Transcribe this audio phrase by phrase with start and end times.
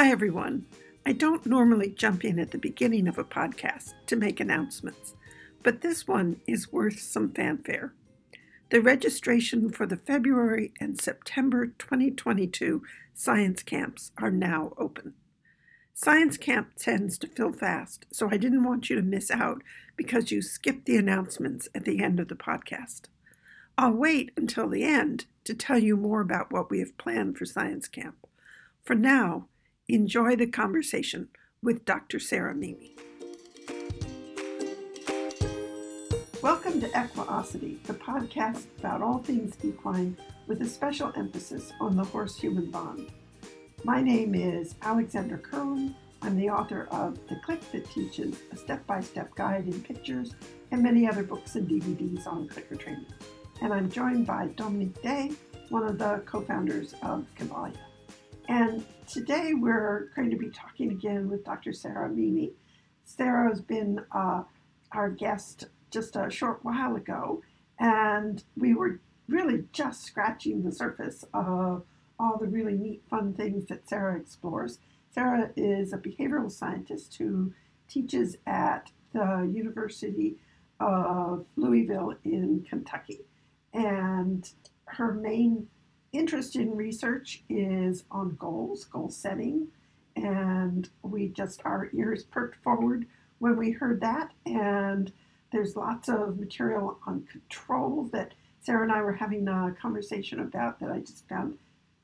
[0.00, 0.64] Hi, everyone.
[1.04, 5.14] I don't normally jump in at the beginning of a podcast to make announcements,
[5.62, 7.92] but this one is worth some fanfare.
[8.70, 12.82] The registration for the February and September 2022
[13.12, 15.12] science camps are now open.
[15.92, 19.62] Science camp tends to fill fast, so I didn't want you to miss out
[19.98, 23.02] because you skipped the announcements at the end of the podcast.
[23.76, 27.44] I'll wait until the end to tell you more about what we have planned for
[27.44, 28.16] Science Camp.
[28.82, 29.44] For now,
[29.92, 31.28] enjoy the conversation
[31.62, 32.18] with Dr.
[32.18, 32.96] Sarah Mimi.
[36.42, 42.04] Welcome to Equiosity, the podcast about all things equine with a special emphasis on the
[42.04, 43.10] horse human bond.
[43.84, 45.94] My name is Alexandra Kurland.
[46.22, 50.34] I'm the author of The Click that teaches a step by step guide in pictures
[50.70, 53.06] and many other books and DVDs on clicker training
[53.62, 55.32] and I'm joined by Dominique Day,
[55.68, 57.76] one of the co founders of Cavalia.
[58.48, 61.72] And today we're going to be talking again with Dr.
[61.72, 62.52] Sarah Mimi.
[63.04, 64.44] Sarah has been uh,
[64.92, 67.42] our guest just a short while ago,
[67.80, 71.82] and we were really just scratching the surface of
[72.20, 74.78] all the really neat, fun things that Sarah explores.
[75.12, 77.52] Sarah is a behavioral scientist who
[77.88, 80.36] teaches at the University
[80.78, 83.22] of Louisville in Kentucky.
[83.74, 84.48] And
[84.84, 85.66] her main
[86.12, 89.68] interest in research is on goals, goal setting.
[90.16, 93.06] And we just, our ears perked forward
[93.38, 94.32] when we heard that.
[94.44, 95.12] And
[95.52, 100.80] there's lots of material on control that Sarah and I were having a conversation about
[100.80, 101.58] that I just found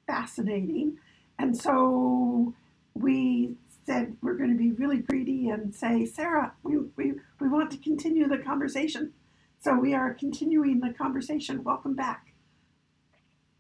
[0.07, 0.99] fascinating.
[1.39, 2.55] And so
[2.95, 7.71] we said we're going to be really greedy and say, Sarah, we, we, we want
[7.73, 9.13] to continue the conversation.
[9.61, 11.63] So we are continuing the conversation.
[11.63, 12.33] Welcome back.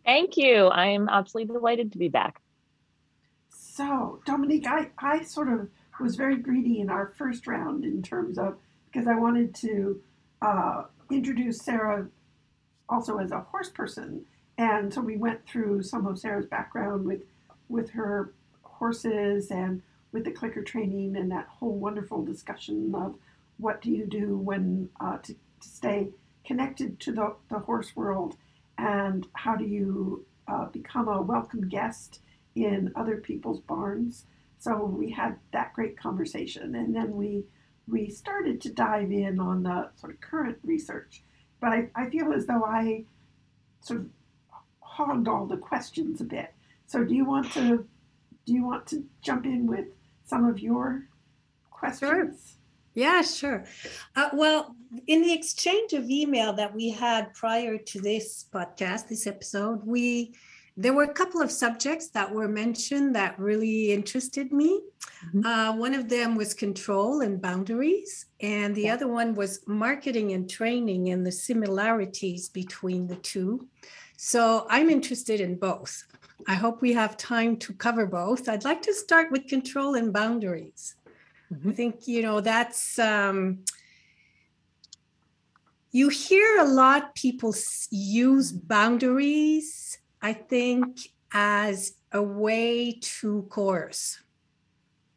[0.06, 0.68] Thank you.
[0.68, 2.40] I'm absolutely delighted to be back.
[3.50, 5.68] So, Dominique, I, I sort of
[6.00, 10.00] was very greedy in our first round in terms of because I wanted to
[10.40, 12.06] uh, introduce Sarah
[12.88, 14.24] also as a horse person.
[14.58, 17.22] And so we went through some of Sarah's background with
[17.68, 18.32] with her
[18.62, 19.82] horses and
[20.12, 23.16] with the clicker training and that whole wonderful discussion of
[23.58, 26.08] what do you do when uh, to to stay
[26.44, 28.36] connected to the, the horse world
[28.78, 32.20] and how do you uh, become a welcome guest
[32.54, 34.24] in other people's barns
[34.58, 37.44] so we had that great conversation and then we
[37.88, 41.22] we started to dive in on the sort of current research
[41.60, 43.04] but i, I feel as though i
[43.80, 44.06] sort of
[44.80, 46.52] hogged all the questions a bit
[46.86, 47.86] so do you want to
[48.46, 49.86] do you want to jump in with
[50.24, 51.06] some of your
[51.70, 52.56] questions sure.
[52.96, 53.66] Yeah, sure.
[54.16, 54.74] Uh, well,
[55.06, 60.34] in the exchange of email that we had prior to this podcast, this episode, we
[60.78, 64.82] there were a couple of subjects that were mentioned that really interested me.
[65.28, 65.46] Mm-hmm.
[65.46, 68.94] Uh, one of them was control and boundaries, and the yeah.
[68.94, 73.66] other one was marketing and training and the similarities between the two.
[74.18, 76.04] So I'm interested in both.
[76.46, 78.46] I hope we have time to cover both.
[78.46, 80.96] I'd like to start with control and boundaries.
[81.52, 81.70] Mm-hmm.
[81.70, 83.60] I think, you know, that's, um,
[85.96, 87.54] you hear a lot people
[87.90, 90.98] use boundaries, I think,
[91.32, 94.20] as a way to coerce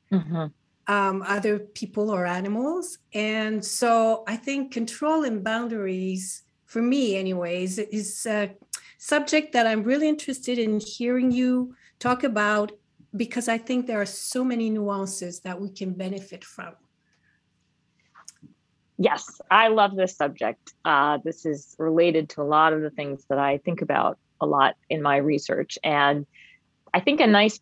[0.10, 0.46] mm-hmm.
[0.88, 2.98] um, other people or animals.
[3.14, 8.56] And so I think control and boundaries, for me, anyways, is a
[8.98, 12.72] subject that I'm really interested in hearing you talk about
[13.18, 16.74] because I think there are so many nuances that we can benefit from.
[19.02, 20.74] Yes, I love this subject.
[20.84, 24.46] Uh, this is related to a lot of the things that I think about a
[24.46, 25.80] lot in my research.
[25.86, 26.26] And
[26.94, 27.62] I think a nice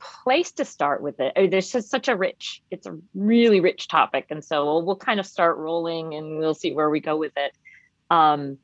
[0.00, 1.32] place to start with it.
[1.52, 4.26] there's just such a rich, it's a really rich topic.
[4.30, 7.32] And so we'll, we'll kind of start rolling and we'll see where we go with
[7.36, 7.52] it.
[8.10, 8.58] Um,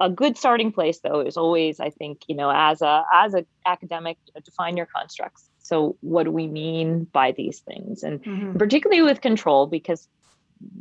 [0.00, 3.46] a good starting place though is always i think you know as a as an
[3.66, 8.56] academic define your constructs so what do we mean by these things and mm-hmm.
[8.56, 10.08] particularly with control because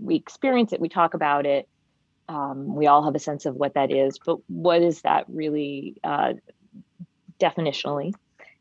[0.02, 1.68] we experience it we talk about it
[2.30, 5.96] um, we all have a sense of what that is but what is that really
[6.04, 6.34] uh,
[7.40, 8.14] definitionally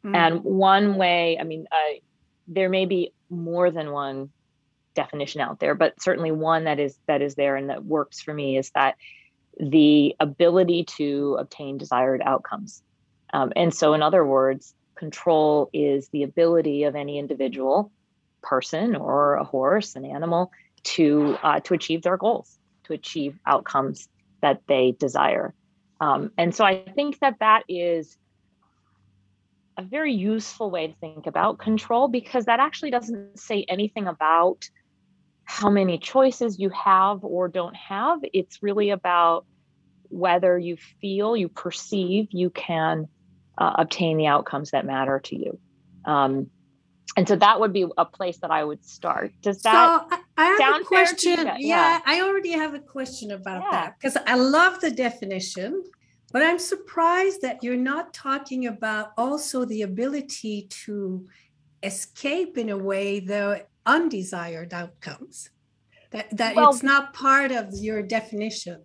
[0.04, 0.14] mm-hmm.
[0.14, 1.98] and one way i mean uh,
[2.48, 4.30] there may be more than one
[4.94, 8.34] definition out there but certainly one that is that is there and that works for
[8.34, 8.96] me is that
[9.60, 12.82] the ability to obtain desired outcomes.
[13.32, 17.92] Um, and so, in other words, control is the ability of any individual
[18.42, 20.50] person or a horse, an animal,
[20.82, 24.08] to uh, to achieve their goals, to achieve outcomes
[24.42, 25.54] that they desire.
[26.00, 28.16] Um, and so, I think that that is
[29.76, 34.68] a very useful way to think about control because that actually doesn't say anything about
[35.44, 38.20] how many choices you have or don't have.
[38.32, 39.46] It's really about
[40.08, 43.08] whether you feel, you perceive you can
[43.58, 45.58] uh, obtain the outcomes that matter to you.
[46.04, 46.50] Um,
[47.16, 49.32] and so that would be a place that I would start.
[49.42, 51.46] Does that so I have sound a question?
[51.46, 51.56] Yeah.
[51.58, 52.00] yeah.
[52.06, 53.70] I already have a question about Yeah.
[53.72, 55.84] that because I love the definition,
[56.32, 61.28] but I'm surprised that you're not talking about also the ability to
[61.82, 65.50] escape in a way the undesired outcomes.
[66.10, 68.84] That that Well- it's not part of your definition.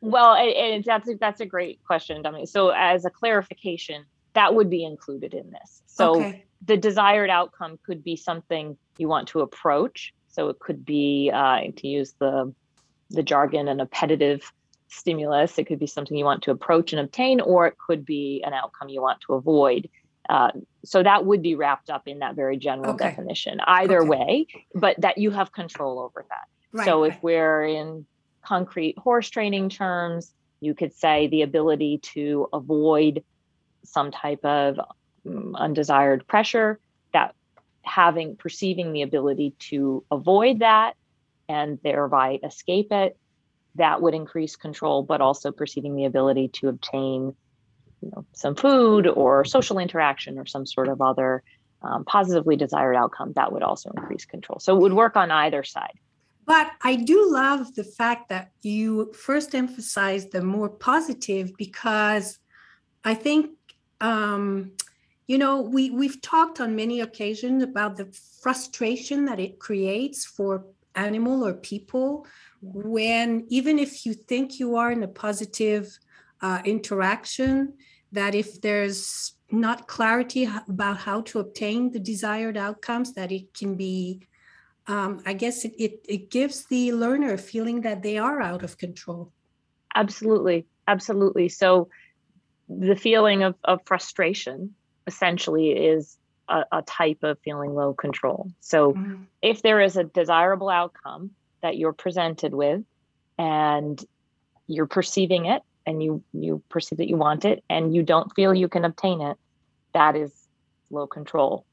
[0.00, 2.48] Well, and, that's a, that's a great question, Dominique.
[2.48, 4.04] So, as a clarification,
[4.34, 5.82] that would be included in this.
[5.86, 6.44] So, okay.
[6.64, 10.14] the desired outcome could be something you want to approach.
[10.36, 12.54] So, it could be, uh, to use the
[13.10, 14.40] the jargon, an appetitive
[14.88, 15.58] stimulus.
[15.58, 18.52] It could be something you want to approach and obtain, or it could be an
[18.52, 19.88] outcome you want to avoid.
[20.28, 20.50] Uh,
[20.84, 23.08] so that would be wrapped up in that very general Okay.
[23.10, 23.60] definition.
[23.66, 24.08] Either Okay.
[24.08, 26.46] way, but that you have control over that.
[26.72, 26.84] Right.
[26.84, 27.22] so if right.
[27.22, 28.06] we're in
[28.44, 33.24] concrete horse training terms, you could say the ability to avoid
[33.84, 34.78] some type of
[35.26, 36.80] mm, undesired pressure,
[37.12, 37.34] that
[37.86, 40.94] having perceiving the ability to avoid that
[41.48, 43.16] and thereby escape it,
[43.76, 47.34] that would increase control, but also perceiving the ability to obtain
[48.02, 51.42] you know, some food or social interaction or some sort of other
[51.82, 54.58] um, positively desired outcome, that would also increase control.
[54.58, 55.98] So it would work on either side.
[56.46, 62.38] But I do love the fact that you first emphasize the more positive because
[63.04, 63.50] I think,
[64.00, 64.72] um,
[65.26, 68.06] you know, we, we've talked on many occasions about the
[68.40, 70.64] frustration that it creates for
[70.94, 72.26] animal or people
[72.62, 75.98] when even if you think you are in a positive
[76.40, 77.74] uh, interaction,
[78.12, 83.74] that if there's not clarity about how to obtain the desired outcomes, that it can
[83.74, 84.20] be
[84.88, 88.62] um, I guess it, it, it gives the learner a feeling that they are out
[88.62, 89.32] of control.
[89.96, 90.64] Absolutely.
[90.86, 91.48] Absolutely.
[91.48, 91.88] So
[92.68, 94.74] the feeling of, of frustration
[95.06, 96.16] essentially is
[96.48, 98.50] a, a type of feeling low control.
[98.60, 99.26] So Mhm.
[99.42, 101.32] if there is a desirable outcome
[101.62, 102.82] that you're presented with
[103.38, 104.02] and
[104.66, 108.54] you're perceiving it and you you perceive that you want it and you don't feel
[108.54, 109.36] you can obtain it,
[109.94, 110.32] that is
[110.90, 111.64] low control.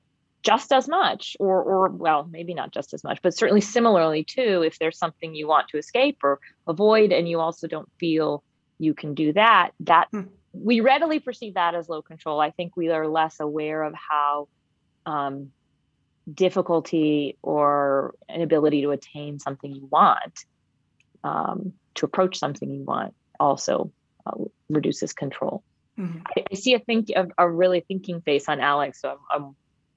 [0.44, 4.62] Just as much, or or well, maybe not just as much, but certainly similarly too,
[4.64, 8.44] if there's something you want to escape or avoid and you also don't feel
[8.78, 10.24] you can do that, that Hmm.
[10.54, 12.40] We readily perceive that as low control.
[12.40, 14.48] I think we are less aware of how
[15.06, 15.52] um,
[16.32, 20.46] difficulty or an ability to attain something you want,
[21.24, 23.92] um, to approach something you want, also
[24.26, 25.64] uh, reduces control.
[25.98, 26.22] Mhm.
[26.38, 29.56] I, I see a think a, a really thinking face on Alex, so I'm, I'm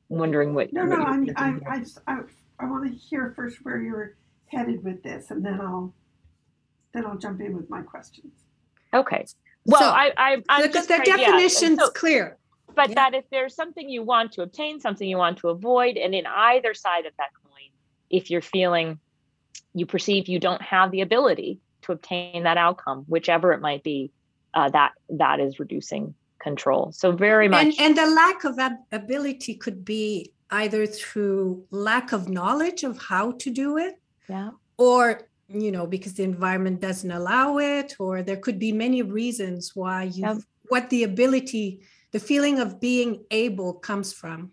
[0.09, 0.73] wondering what.
[0.73, 1.61] No, what no, I'm, I, here.
[1.69, 2.19] I just, I,
[2.59, 4.17] I want to hear first where you're
[4.47, 5.95] headed with this, and then I'll,
[6.93, 8.33] then I'll jump in with my questions.
[8.93, 9.25] okay.
[9.67, 12.37] Well, So, I, I, I'm the, just the trying- yeah, definition's so- clear.
[12.75, 12.95] but Yeah.
[12.97, 16.27] that if there's something you want to obtain, something you want to avoid, and in
[16.27, 17.71] either side of that coin,
[18.11, 18.99] if you're feeling
[19.75, 24.11] you perceive you don't have the ability to obtain that outcome, whichever it might be,
[24.55, 26.93] uh, that that is reducing control.
[26.93, 32.13] So very much, And, and the lack of that ability could be either through lack
[32.13, 33.95] of knowledge of how to do it
[34.29, 39.03] yeah, or you know because the environment doesn't allow it or there could be many
[39.03, 40.39] reasons why you Yep.
[40.69, 41.81] what the ability
[42.13, 44.53] the feeling of being able comes from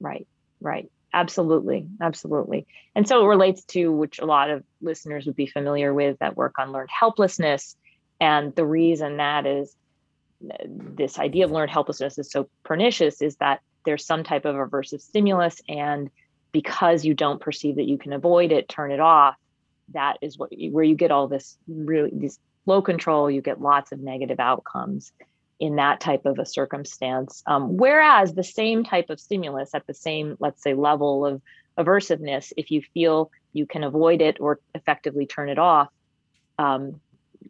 [0.00, 0.26] right,
[0.60, 2.66] right, absolutely, absolutely.
[2.94, 6.36] And so it relates to which a lot of listeners would be familiar with that
[6.36, 7.76] work on learned helplessness,
[8.20, 9.74] and the reason that is
[10.66, 15.00] this idea of learned helplessness is so pernicious is that there's some type of aversive
[15.00, 16.10] stimulus and
[16.52, 19.36] because you don't perceive that you can avoid it turn it off
[19.92, 23.60] that is what you, where you get all this really this low control you get
[23.60, 25.12] lots of negative outcomes
[25.60, 27.42] in that type of a circumstance.
[27.46, 31.42] Um, whereas the same type of stimulus at the same let's say level of
[31.78, 35.88] aversiveness if you feel you can avoid it or effectively turn it off
[36.58, 37.00] um,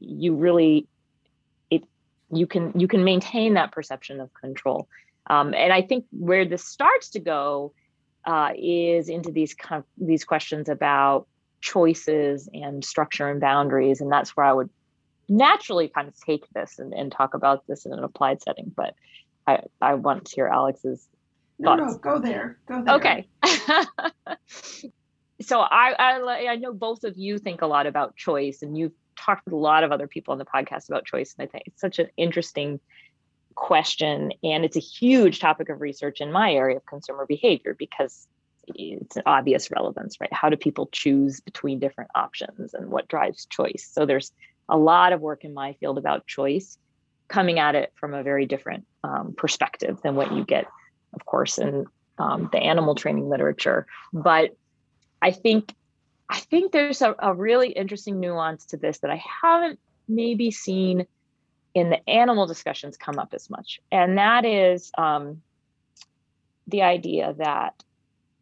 [0.00, 0.86] you really
[1.70, 1.84] it
[2.32, 4.88] you can you can maintain that perception of control.
[5.26, 7.72] Um, and i think where this starts to go
[8.26, 9.54] uh, is into these
[9.98, 11.26] these questions about
[11.64, 14.68] choices and structure and boundaries and that's where i would
[15.30, 18.94] naturally kind of take this and, and talk about this in an applied setting but
[19.46, 21.08] i i want to hear alex's
[21.58, 21.98] No, no, Thoughts?
[21.98, 22.94] go there, go there.
[22.96, 23.28] Okay.
[25.40, 28.92] so I, I I know both of you think a lot about choice, and you've
[29.16, 31.64] talked with a lot of other people on the podcast about choice, and I think
[31.68, 32.80] it's such an interesting
[33.54, 38.26] question and it's a huge topic of research in my area of consumer behavior because
[38.68, 40.32] it's an obvious relevance right?
[40.32, 43.88] How do people choose between different options and what drives choice?
[43.92, 44.32] So there's
[44.68, 46.78] a lot of work in my field about choice
[47.28, 50.66] coming at it from a very different um, perspective than what you get
[51.14, 51.86] of course in
[52.18, 53.86] um, the animal training literature.
[54.12, 54.56] But
[55.22, 55.74] i think
[56.28, 59.78] i think there's a, a really interesting nuance to this that i haven't
[60.08, 61.06] maybe seen
[61.74, 63.80] in the animal discussions come up as much.
[63.90, 65.42] And that is um,
[66.68, 67.82] the idea that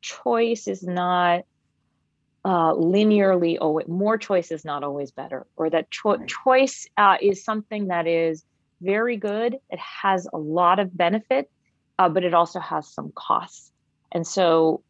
[0.02, 1.44] choice is not
[2.44, 6.28] uh, linearly, oh, more choice is not always better, or that cho- right.
[6.28, 8.44] choice uh, is something that is
[8.80, 9.56] very good.
[9.70, 11.50] It has a lot of benefit,
[11.98, 13.70] uh, but it also has some costs.
[14.10, 14.82] And so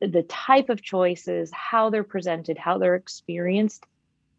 [0.00, 3.84] the type of choices, how they're presented, how they're experienced,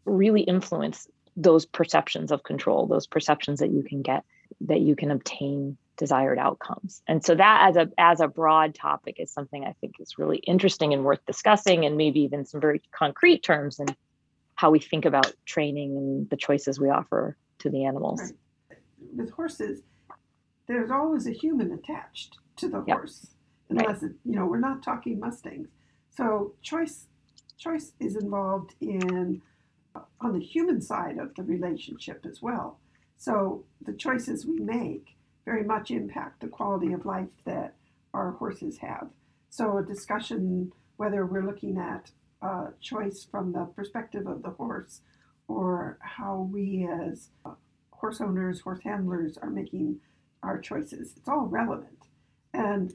[0.04, 4.24] really influence those perceptions of control, those perceptions that you can get,
[4.62, 7.02] that you can obtain desired outcomes.
[7.06, 10.38] And so that as a as a broad topic is something I think is really
[10.38, 13.94] interesting and worth discussing and maybe even some very concrete terms and
[14.56, 18.32] how we think about training and the choices we offer to the animals.
[19.16, 19.82] With horses,
[20.66, 22.98] there's always a human attached to the yep.
[22.98, 23.26] horse.
[23.70, 24.10] Unless right.
[24.10, 25.68] it, you know, we're not talking Mustangs.
[26.10, 27.06] So choice
[27.56, 29.40] choice is involved in
[29.94, 32.78] uh, on the human side of the relationship as well.
[33.16, 37.74] So the choices we make very much impact the quality of life that
[38.12, 39.08] our horses have.
[39.50, 42.10] So a discussion whether we're looking at
[42.40, 45.00] a choice from the perspective of the horse
[45.48, 47.30] or how we as
[47.90, 49.98] horse owners, horse handlers are making
[50.42, 52.06] our choices, it's all relevant.
[52.52, 52.94] And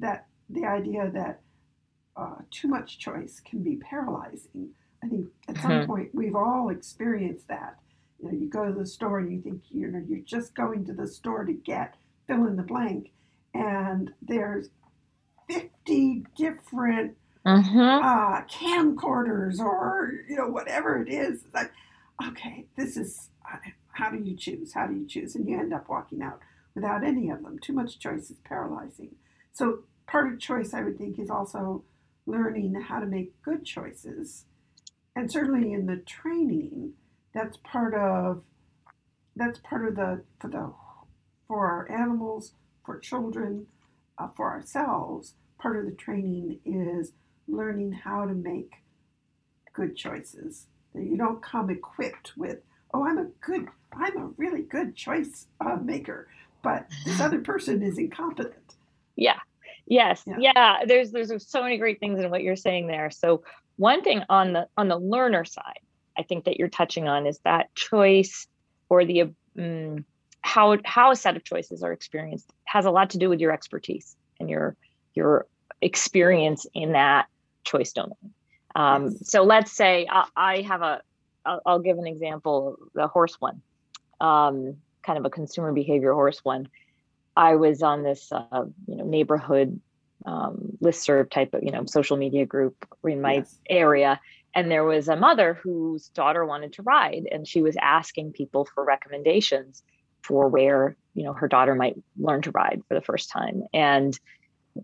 [0.00, 1.40] that the idea that
[2.16, 4.70] uh, too much choice can be paralyzing
[5.02, 5.86] I think at some mm-hmm.
[5.86, 7.78] point we've all experienced that.
[8.20, 10.84] You know, you go to the store and you think you know you're just going
[10.86, 11.94] to the store to get
[12.26, 13.10] fill in the blank,
[13.54, 14.68] and there's
[15.48, 17.78] 50 different mm-hmm.
[17.78, 21.44] uh, camcorders or you know whatever it is.
[21.44, 21.72] It's like,
[22.28, 23.58] okay, this is uh,
[23.92, 24.72] how do you choose?
[24.72, 25.34] How do you choose?
[25.34, 26.40] And you end up walking out
[26.74, 27.58] without any of them.
[27.58, 29.14] Too much choice is paralyzing.
[29.52, 31.84] So part of choice, I would think, is also
[32.26, 34.44] learning how to make good choices
[35.16, 36.92] and certainly in the training,
[37.36, 38.42] that's part of
[39.36, 40.72] that's part of the for the
[41.46, 42.52] for our animals,
[42.84, 43.66] for children,
[44.18, 45.34] uh, for ourselves.
[45.58, 47.12] Part of the training is
[47.46, 48.72] learning how to make
[49.72, 50.66] good choices.
[50.94, 52.58] That you don't come equipped with,
[52.94, 56.28] oh, I'm a good, I'm a really good choice uh, maker,
[56.62, 58.76] but this other person is incompetent.
[59.14, 59.38] Yeah.
[59.86, 60.22] Yes.
[60.26, 60.36] Yeah.
[60.38, 60.76] yeah.
[60.86, 63.10] There's there's so many great things in what you're saying there.
[63.10, 63.44] So
[63.76, 65.80] one thing on the on the learner side,
[66.16, 68.46] I think that you're touching on is that choice
[68.88, 70.04] or the um,
[70.40, 73.52] how how a set of choices are experienced has a lot to do with your
[73.52, 74.76] expertise and your
[75.14, 75.46] your
[75.80, 77.26] experience in that
[77.64, 78.32] choice domain.
[78.74, 79.30] Um, yes.
[79.30, 81.00] So let's say I, I have a
[81.44, 83.62] I'll, I'll, give an example, the horse one,
[84.20, 86.68] um, kind of a consumer behavior horse one.
[87.36, 89.80] I was on this uh, you know neighborhood
[90.24, 93.58] um, listserv type of you know social media group in my yes.
[93.68, 94.20] area
[94.56, 98.66] and there was a mother whose daughter wanted to ride and she was asking people
[98.74, 99.84] for recommendations
[100.22, 103.62] for where you know her daughter might learn to ride for the first time.
[103.72, 104.18] And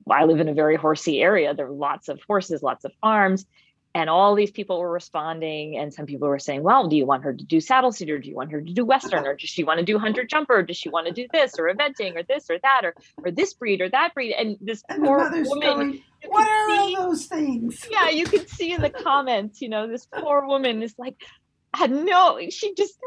[0.09, 1.55] i live in a very horsey area.
[1.55, 3.47] There are lots of horses lots of farms
[3.95, 7.23] and all these people were responding and some people were saying well do you want
[7.25, 9.27] her to do saddle seat or do you want her to do western?
[9.27, 10.57] Or does she want to do hunter jumper?
[10.57, 12.95] Or does she want to do this or eventing or this or that or
[13.25, 14.33] or this breed or that breed?
[14.33, 17.87] And this and poor woman going, what are see, all those things?
[17.91, 21.17] Yeah you could see in the comments you know this poor woman is like
[21.75, 22.99] had no she just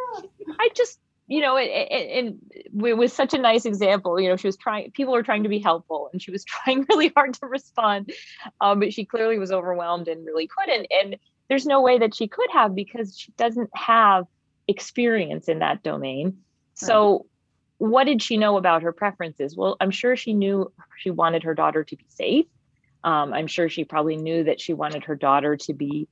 [0.59, 4.19] i just you know, and it was such a nice example.
[4.19, 6.85] You know, she was trying, people were trying to be helpful and she was trying
[6.89, 8.11] really hard to respond.
[8.61, 10.87] Um, but she clearly was overwhelmed and really couldn't.
[10.91, 11.17] And
[11.49, 14.25] there's no way that she could have because she doesn't have
[14.67, 16.37] experience in that domain.
[16.73, 17.25] So,
[17.77, 19.55] what did she know about her preferences?
[19.55, 22.45] Well, I'm sure she knew she wanted her daughter to be safe.
[23.03, 26.07] Um, I'm sure she probably knew that she wanted her daughter to be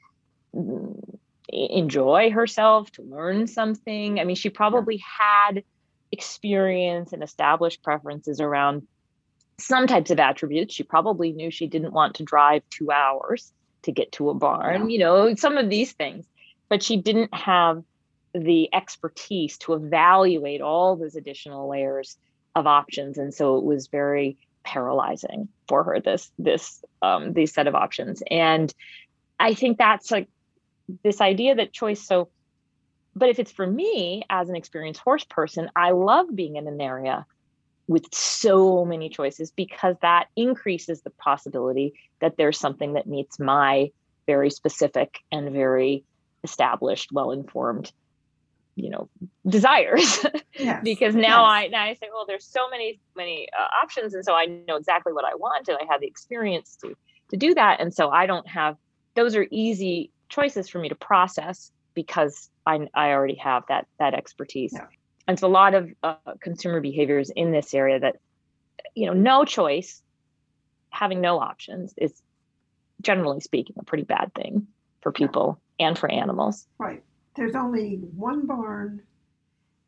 [0.56, 1.18] mm,
[1.50, 4.20] enjoy herself, to learn something.
[4.20, 5.64] I mean, she probably had
[6.12, 8.88] experience and established preferences around
[9.58, 10.74] some types of attributes.
[10.74, 13.52] She probably knew she didn't want to drive two hours
[13.84, 14.94] to get to a barn, yeah.
[14.94, 16.26] you know, some of these things,
[16.70, 17.84] but she didn't have
[18.34, 22.18] the expertise to evaluate all those additional layers
[22.56, 23.18] of options.
[23.18, 28.24] And so it was very paralyzing for her, this, this, um, these set of options.
[28.32, 28.74] And
[29.40, 30.30] I think that's like
[31.04, 32.30] this idea that choice so
[33.16, 36.82] but if it's for me as an experienced horse person i love being in an
[36.82, 37.26] area
[37.88, 43.92] with so many choices because that increases the possibility that there's something that meets my
[44.26, 46.04] very specific and very
[46.44, 47.92] established, well informed
[48.76, 49.08] you know
[49.48, 50.26] desires
[50.58, 50.82] yes.
[50.84, 51.52] because now yes.
[51.52, 54.78] I now I say well there's so many many uh, options and so I know
[54.78, 56.96] exactly what I want and I have the experience to
[57.30, 58.76] to do that and so I don't have
[59.14, 64.14] those are easy choices for me to process because I I already have that that
[64.14, 64.88] expertise yeah.
[65.28, 68.18] and so a lot of uh, consumer behaviors in this area that
[68.96, 70.02] you know no choice
[70.90, 72.22] having no options is
[73.02, 74.68] generally speaking a pretty bad thing
[75.02, 75.88] for people yeah.
[75.88, 77.04] and for animals right
[77.36, 79.02] there's only one barn,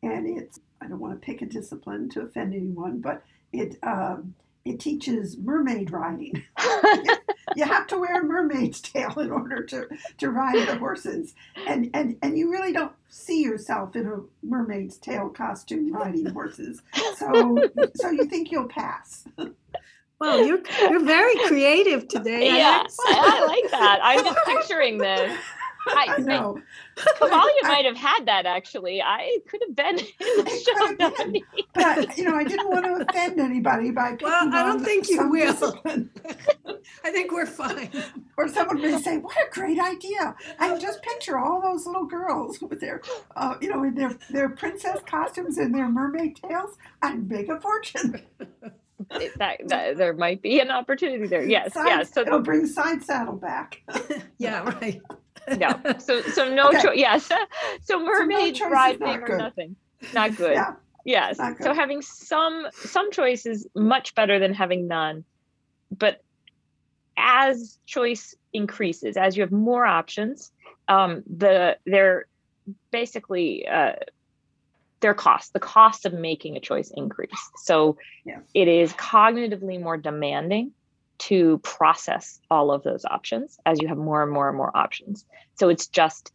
[0.01, 3.23] and it's I don't want to pick a discipline to offend anyone, but
[3.53, 4.33] it um,
[4.65, 6.43] it teaches mermaid riding.
[7.55, 9.87] you have to wear a mermaid's tail in order to,
[10.17, 11.35] to ride the horses,
[11.67, 16.81] and, and and you really don't see yourself in a mermaid's tail costume riding horses.
[17.17, 17.57] So
[17.95, 19.25] so you think you'll pass.
[20.19, 22.47] Well, you're you're very creative today.
[22.47, 23.99] Yeah, I, I like that.
[24.01, 25.37] I'm just picturing this.
[25.87, 26.59] I, I know.
[26.95, 29.01] Cavalia might have had that actually.
[29.01, 31.61] I could have been in the show.
[31.73, 35.29] But you know, I didn't want to offend anybody by Well, I don't think you
[35.29, 35.81] will.
[37.03, 37.89] I think we're fine.
[38.37, 42.61] Or someone may say, "What a great idea!" I just picture all those little girls
[42.61, 43.01] with their,
[43.35, 46.77] uh, you know, in their their princess costumes and their mermaid tails.
[47.01, 48.21] I'd make a fortune.
[49.09, 51.43] that, that, there might be an opportunity there.
[51.43, 52.13] Yes, side, yes.
[52.13, 53.81] So it'll bring side saddle back.
[54.37, 55.01] yeah, right
[55.57, 55.79] no.
[55.99, 56.81] So so no okay.
[56.81, 56.97] choice.
[56.97, 57.29] Yes.
[57.83, 59.75] So mermaid so no ride big or nothing.
[60.13, 60.53] Not good.
[60.53, 60.73] yeah.
[61.05, 61.37] Yes.
[61.37, 61.63] Good.
[61.63, 65.23] So having some some choice is much better than having none.
[65.91, 66.23] But
[67.17, 70.51] as choice increases, as you have more options,
[70.87, 72.25] um, the they're
[72.91, 73.93] basically uh,
[75.01, 77.51] their cost, the cost of making a choice increase.
[77.57, 78.39] So yeah.
[78.53, 80.71] it is cognitively more demanding
[81.17, 85.25] to process all of those options as you have more and more and more options.
[85.55, 86.31] So it's just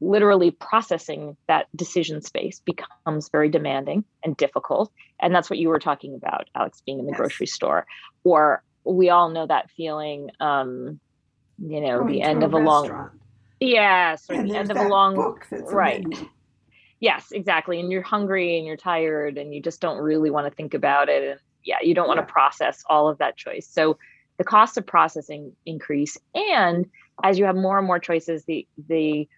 [0.00, 4.90] literally processing that decision space becomes very demanding and difficult.
[5.20, 7.18] And that's what you were talking about, Alex, being in the yes.
[7.18, 7.86] grocery store.
[8.24, 11.00] Or we all know that feeling, um,
[11.58, 13.10] you know, Going the end of a long
[13.60, 16.02] Yes, or the end of a long right.
[16.98, 17.78] Yes, exactly.
[17.78, 21.10] And you're hungry and you're tired and you just don't really want to think about
[21.10, 21.22] it.
[21.30, 23.66] And yeah, you don't want to process all of that choice.
[23.66, 23.98] So
[24.38, 26.88] the cost of processing increase, and
[27.22, 29.28] as you have more and more choices, the the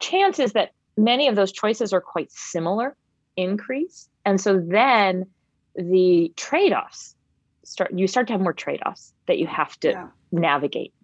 [0.00, 2.96] chances that many of those choices are quite similar
[3.36, 5.26] increase, and so then
[5.74, 7.14] the trade-offs
[7.64, 7.92] start.
[7.94, 10.08] You start to have more trade-offs that you have to yeah.
[10.32, 10.94] navigate.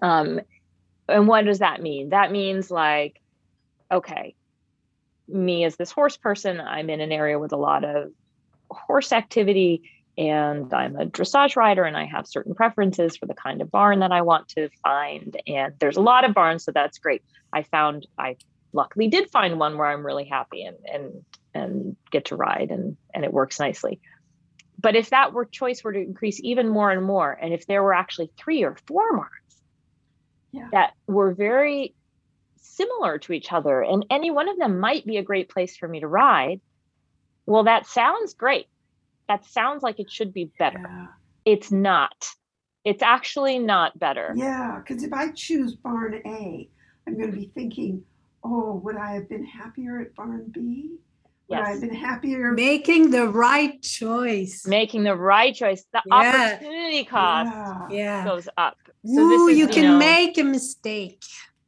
[0.00, 0.40] Um,
[1.08, 2.10] and what does that mean?
[2.10, 3.20] That means like,
[3.90, 4.34] okay,
[5.28, 8.12] me as this horse person, I'm in an area with a lot of
[8.72, 13.62] horse activity and I'm a dressage rider and I have certain preferences for the kind
[13.62, 15.40] of barn that I want to find.
[15.46, 17.22] And there's a lot of barns, so that's great.
[17.52, 18.36] I found I
[18.72, 22.96] luckily did find one where I'm really happy and and and get to ride and
[23.14, 24.00] and it works nicely.
[24.78, 27.82] But if that were choice were to increase even more and more, and if there
[27.82, 29.62] were actually three or four barns
[30.50, 30.68] yeah.
[30.72, 31.94] that were very
[32.56, 35.86] similar to each other, and any one of them might be a great place for
[35.86, 36.60] me to ride,
[37.46, 38.66] well, that sounds great.
[39.28, 40.80] That sounds like it should be better.
[40.82, 41.06] Yeah.
[41.44, 42.26] It's not.
[42.84, 44.32] It's actually not better.
[44.36, 46.68] Yeah, because if I choose barn A,
[47.06, 48.02] I'm going to be thinking,
[48.44, 50.96] oh, would I have been happier at barn B?
[51.48, 51.66] Would yes.
[51.66, 52.52] I have been happier?
[52.52, 54.66] Making the right choice.
[54.66, 55.84] Making the right choice.
[55.92, 56.54] The yeah.
[56.54, 58.24] opportunity cost yeah.
[58.24, 58.78] goes up.
[59.04, 61.22] So Ooh, is, you, you can know, make a mistake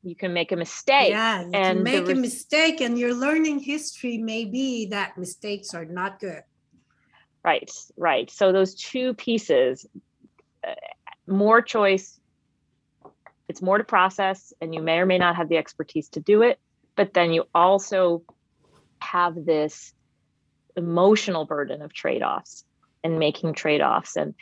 [0.04, 1.10] you can make a mistake.
[1.10, 5.74] Yeah, you and can make a mistake, and your learning history may be that mistakes
[5.74, 6.42] are not good.
[7.42, 8.30] Right, right.
[8.30, 9.86] So those two pieces,
[10.66, 10.74] uh,
[11.26, 12.18] more choice.
[13.48, 16.42] It's more to process, and you may or may not have the expertise to do
[16.42, 16.58] it.
[16.96, 18.22] But then you also
[19.00, 19.92] have this
[20.76, 22.64] emotional burden of trade offs
[23.02, 24.34] and making trade offs and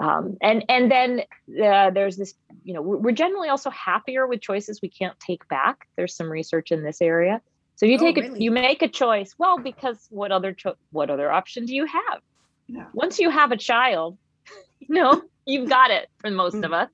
[0.00, 1.22] um, and and then
[1.62, 5.86] uh, there's this you know we're generally also happier with choices we can't take back.
[5.96, 7.40] There's some research in this area.
[7.76, 8.38] So you oh, take really?
[8.38, 11.86] a you make a choice well because what other cho- what other option do you
[11.86, 12.20] have?
[12.66, 12.86] Yeah.
[12.94, 14.16] once you have a child
[14.80, 16.90] you know you've got it for most of us.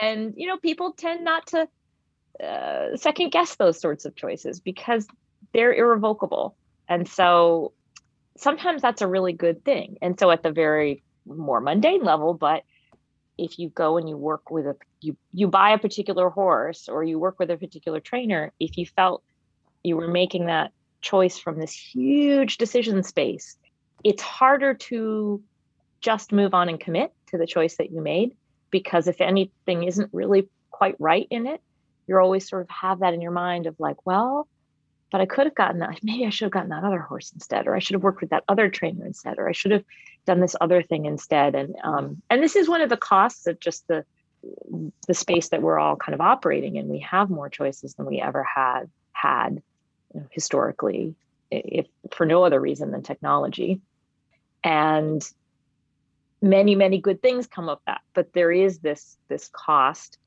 [0.00, 1.68] And you know people tend not to
[2.42, 5.06] uh, second guess those sorts of choices because
[5.52, 6.56] they're irrevocable.
[6.88, 7.72] And so
[8.36, 9.98] sometimes that's a really good thing.
[10.02, 12.62] And so at the very more mundane level but
[13.38, 17.02] if you go and you work with a you you buy a particular horse or
[17.02, 19.22] you work with a particular trainer if you felt
[19.82, 23.56] you were making that choice from this huge decision space
[24.04, 25.42] it's harder to
[26.00, 28.36] just move on and commit to the choice that you made
[28.70, 31.60] because if anything isn't really quite right in it,
[32.06, 34.48] you're always sort of have that in your mind of like, well,
[35.12, 36.00] but I could have gotten that.
[36.02, 38.30] Maybe I should have gotten that other horse instead, or I should have worked with
[38.30, 39.84] that other trainer instead, or I should have
[40.26, 41.54] done this other thing instead.
[41.54, 44.04] And um, and this is one of the costs of just the
[45.06, 46.88] the space that we're all kind of operating in.
[46.88, 49.62] We have more choices than we ever had had
[50.14, 51.14] you know, historically,
[51.50, 53.80] if for no other reason than technology.
[54.64, 55.22] And
[56.42, 60.18] many many good things come of that but there is this this cost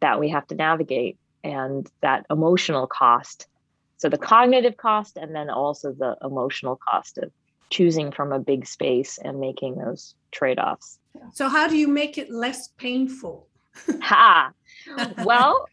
[0.00, 3.48] that we have to navigate and that emotional cost
[3.96, 7.32] so the cognitive cost and then also the emotional cost of
[7.74, 10.98] choosing from a big space and making those trade-offs
[11.32, 13.48] so how do you make it less painful
[14.00, 14.52] ha
[15.24, 15.66] well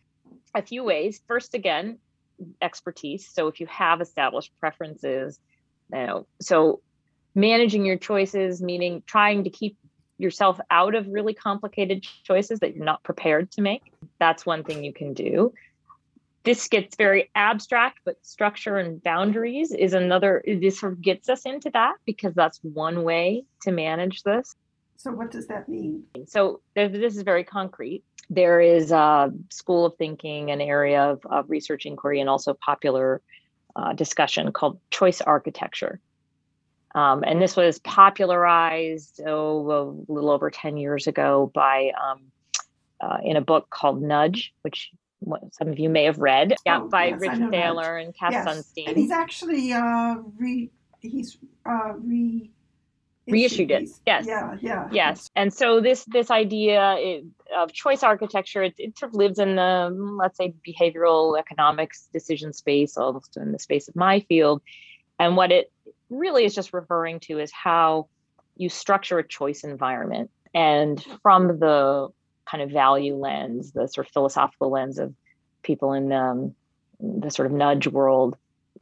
[0.56, 2.00] a few ways first again
[2.62, 5.40] expertise so if you have established preferences
[5.94, 6.82] you know so
[7.36, 9.78] managing your choices meaning trying to keep
[10.22, 13.92] yourself out of really complicated choices that you're not prepared to make.
[14.20, 15.54] That's one thing you can do.
[16.44, 21.46] This gets very abstract, but structure and boundaries is another, this sort of gets us
[21.46, 24.56] into that because that's one way to manage this.
[24.98, 26.04] So, what does that mean?
[26.28, 28.04] So, this is very concrete.
[28.30, 33.22] There is a school of thinking, an area of, of research inquiry, and also popular
[33.76, 36.00] uh, discussion called choice architecture.
[36.94, 42.24] Um, and this was popularized oh, a little over 10 years ago by um,
[43.00, 44.92] uh, in a book called Nudge, which
[45.52, 48.48] some of you may have read, yeah, oh, by yes, Rich Thaler and Cass yes.
[48.48, 48.88] Sunstein.
[48.88, 52.50] And he's actually uh, re he's uh, re
[53.28, 53.90] reissued it.
[54.06, 54.26] Yes.
[54.28, 54.58] Yeah.
[54.62, 54.90] Yeah.
[54.92, 55.30] Yes.
[55.36, 57.22] And so this this idea
[57.56, 62.54] of choice architecture, it, it, sort of lives in the let's say behavioral economics decision
[62.54, 64.62] space, almost in the space of my field.
[65.20, 65.72] And what it
[66.10, 68.08] really is just referring to is how
[68.58, 70.32] you structure a choice environment.
[70.54, 72.10] And from the
[72.52, 75.14] kind of value lens, the sort of philosophical lens of
[75.64, 76.54] people in um,
[77.00, 78.36] the sort of nudge world,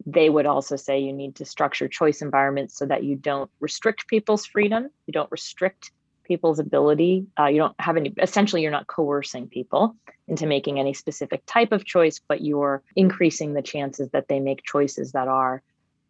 [0.06, 4.08] they would also say you need to structure choice environments so that you don't restrict
[4.08, 5.92] people's freedom, you don't restrict
[6.30, 7.26] people's ability.
[7.38, 9.96] Uh, you don't have any, essentially, you're not coercing people
[10.28, 14.64] into making any specific type of choice, but you're increasing the chances that they make
[14.64, 15.62] choices that are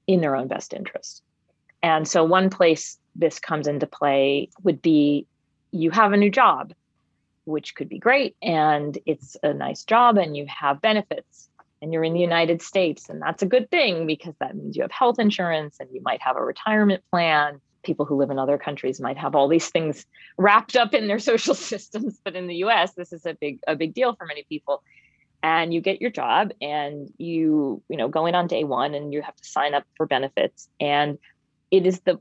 [0.08, 1.24] in their own best interest.
[1.82, 5.26] And so, one place this comes into play would be
[5.72, 6.74] you have a new job,
[7.46, 11.50] which could be great, and it's a nice job, and you have benefits,
[11.82, 14.82] and you're in the United States, and that's a good thing because that means you
[14.82, 17.62] have health insurance and you might have a retirement plan.
[17.84, 20.06] People who live in other countries might have all these things
[20.38, 23.76] wrapped up in their social systems, but in the US, this is a big a
[23.76, 24.84] big deal for many people
[25.42, 29.14] and you get your job and you you know go in on day one and
[29.14, 31.18] you have to sign up for benefits and
[31.72, 32.20] it is the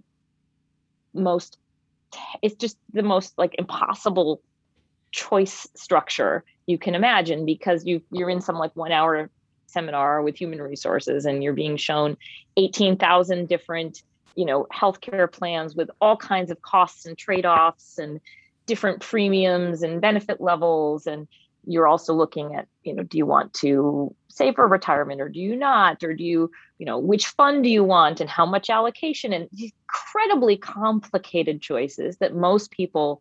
[1.14, 1.58] most
[2.42, 4.40] it's just the most like impossible
[5.10, 9.30] choice structure you can imagine because you you're in some like one hour
[9.66, 12.16] seminar with human resources and you're being shown
[12.56, 14.02] 18,000 different
[14.34, 18.20] you know healthcare plans with all kinds of costs and trade-offs and
[18.66, 21.06] different premiums and benefit levels.
[21.06, 21.26] And
[21.66, 25.40] you're also looking at you know do you want to save for retirement or do
[25.40, 26.04] you not?
[26.04, 29.32] Or do you you know which fund do you want and how much allocation?
[29.32, 33.20] And incredibly complicated choices that most people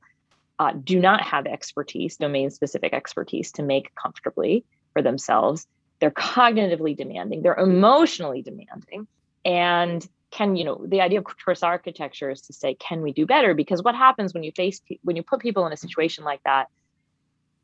[0.59, 5.67] uh, do not have expertise domain specific expertise to make comfortably for themselves.
[5.99, 9.07] They're cognitively demanding they're emotionally demanding.
[9.45, 13.25] And can you know the idea of choice architecture is to say can we do
[13.25, 13.53] better?
[13.53, 16.67] Because what happens when you face when you put people in a situation like that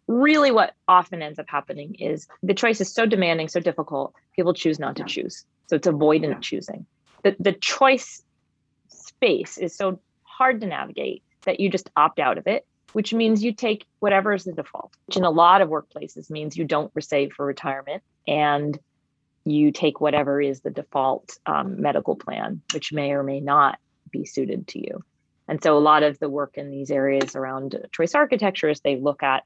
[0.08, 4.54] really what often ends up happening is the choice is so demanding, so difficult, people
[4.54, 5.46] choose not to choose.
[5.68, 6.86] So it's avoidant choosing.
[7.24, 8.22] The, the choice
[8.90, 13.44] space is so hard to navigate that you just opt out of it, which means
[13.44, 16.92] you take whatever is the default, which in a lot of workplaces means you don't
[17.04, 18.80] save for retirement and
[19.46, 23.78] you take whatever is the default um, medical plan, which may or may not
[24.12, 25.04] be suited to you.
[25.48, 28.96] And so a lot of the work in these areas around choice architecture is they
[28.96, 29.44] look at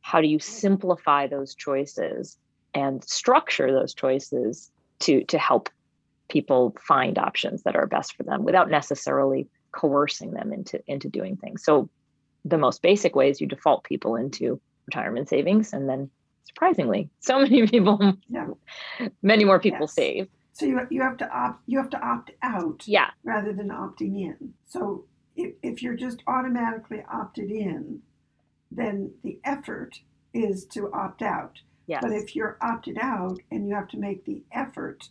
[0.00, 2.36] how do you simplify those choices
[2.74, 5.68] and structure those choices to to help
[6.28, 11.36] people find options that are best for them without necessarily coercing them into into doing
[11.36, 11.88] things so
[12.44, 16.10] the most basic way is you default people into retirement savings and then
[16.44, 18.48] surprisingly so many people yeah.
[19.22, 19.94] many more people yes.
[19.94, 23.68] save so you, you have to opt you have to opt out yeah rather than
[23.68, 25.04] opting in so
[25.36, 28.02] if, if you're just automatically opted in
[28.74, 30.00] then the effort
[30.32, 31.60] is to opt out.
[31.86, 32.00] Yes.
[32.02, 35.08] But if you're opted out and you have to make the effort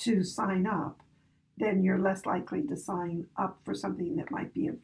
[0.00, 1.00] to sign up,
[1.56, 4.74] then you're less likely to sign up for something that might be a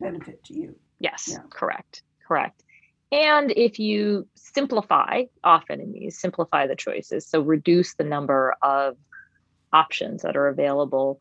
[0.00, 0.76] benefit to you.
[0.98, 1.42] Yes, Yeah.
[1.50, 2.62] correct, correct.
[3.12, 8.96] And if you simplify, often in these, simplify the choices, so reduce the number of
[9.72, 11.20] options that are available.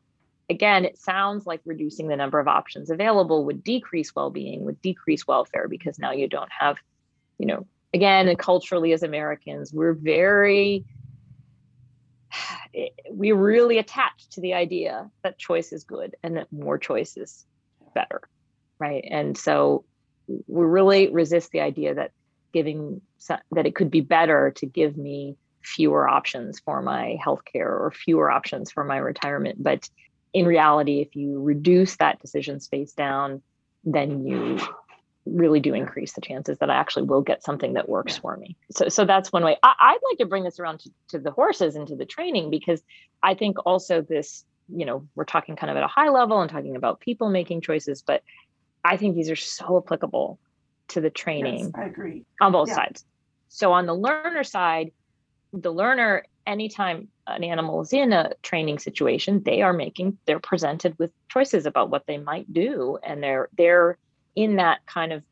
[0.50, 4.82] Again, it sounds like reducing the number of options available would decrease well being, would
[4.82, 6.78] decrease welfare because now you don't have,
[7.38, 10.86] you know, again, culturally as Americans, we're very,
[13.10, 17.46] we're really attached to the idea that choice is good and that more choice is
[17.94, 18.22] better
[18.84, 19.84] right and so
[20.28, 22.12] we really resist the idea that
[22.54, 23.02] giving
[23.52, 28.30] that it could be better to give me fewer options for my healthcare or fewer
[28.30, 29.90] options for my retirement but
[30.34, 33.42] in reality if you reduce that decision space down
[33.86, 34.60] then you
[35.26, 38.58] really do increase the chances that I actually will get something that works for me.
[38.72, 39.58] So, so that's one way.
[39.64, 42.50] I, would like to bring this around to, to the horses and to the training
[42.50, 42.82] because
[43.22, 46.50] I think also this, you know, we're talking kind of at a high level and
[46.52, 48.22] talking about people making choices, but
[48.84, 50.40] I think these are so applicable
[50.90, 51.60] to the training.
[51.60, 52.26] Yes, I agree.
[52.42, 52.76] On both yeah.
[52.76, 53.06] sides.
[53.50, 54.92] So on the learner side,
[55.54, 60.98] the learner, anytime an animal is in a training situation, they are making, they're presented
[60.98, 62.98] with choices about what they might do.
[63.04, 63.98] And they're they're
[64.36, 65.24] in that kind of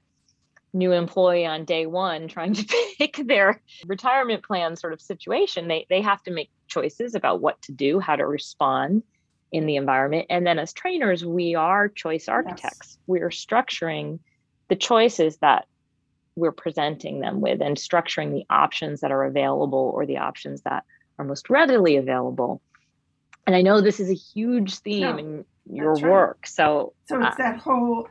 [0.73, 2.65] new employee on day one trying to
[2.97, 7.61] pick their retirement plan sort of situation they they have to make choices about what
[7.61, 9.03] to do how to respond
[9.51, 12.97] in the environment and then as trainers we are choice architects yes.
[13.07, 14.19] we're structuring
[14.69, 15.65] the choices that
[16.35, 20.85] we're presenting them with and structuring the options that are available or the options that
[21.19, 22.61] are most readily available
[23.45, 27.35] and i know this is a huge theme no, in your work so so it's
[27.35, 28.07] uh, that whole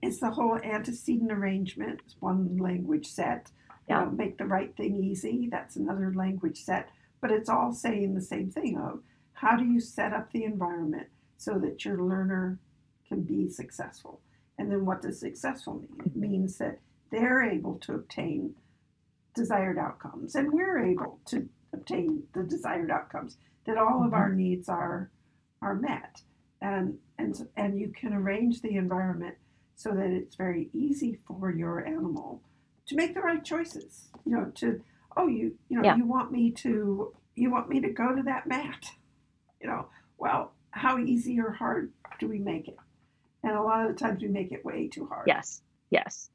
[0.00, 3.50] it's the whole antecedent arrangement, one language set.
[3.88, 4.06] Yeah.
[4.06, 6.88] Make the right thing easy, that's another language set.
[7.20, 9.00] But it's all saying the same thing of
[9.42, 12.60] how do you set up the environment so that your learner
[13.08, 14.20] can be successful?
[14.56, 16.00] And then what does successful mean?
[16.06, 16.78] It means that
[17.10, 18.54] they're able to obtain
[19.34, 24.38] desired outcomes and we're able to obtain the desired outcomes, that all of our mm-hmm.
[24.38, 25.10] needs are
[25.60, 26.22] are met.
[26.60, 29.34] And and and you can arrange the environment
[29.74, 32.42] so that it's very easy for your animal
[32.86, 34.08] to make the right choices.
[34.24, 34.80] You know, to
[35.16, 35.96] oh you you know yeah.
[35.96, 38.84] you want me to you want me to go to that mat.
[39.62, 39.86] You know,
[40.18, 42.76] well, how easy or hard do we make it?
[43.44, 45.26] And a lot of the times we make it way too hard.
[45.26, 45.62] Yes.
[45.90, 46.30] Yes.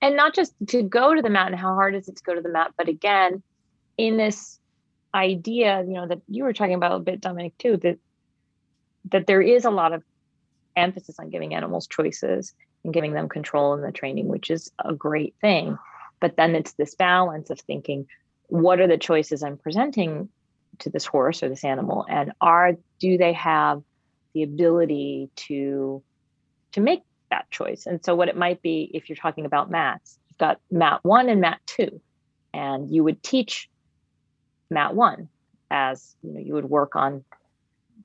[0.00, 2.34] And not just to go to the mat and how hard is it to go
[2.34, 3.42] to the mat, but again,
[3.96, 4.58] in this
[5.14, 7.98] idea, you know, that you were talking about a bit, Dominique, too, that
[9.10, 10.02] that there is a lot of
[10.76, 14.94] emphasis on giving animals choices and giving them control in the training, which is a
[14.94, 15.76] great thing.
[16.20, 18.06] But then it's this balance of thinking,
[18.46, 20.28] what are the choices I'm presenting
[20.80, 22.06] to this horse or this animal?
[22.08, 23.82] And are do they have
[24.34, 26.02] the ability to
[26.72, 27.86] to make that choice?
[27.86, 31.28] And so what it might be if you're talking about mats, you've got mat one
[31.28, 32.00] and mat two.
[32.54, 33.68] And you would teach
[34.70, 35.28] mat one
[35.70, 37.24] as you know, you would work on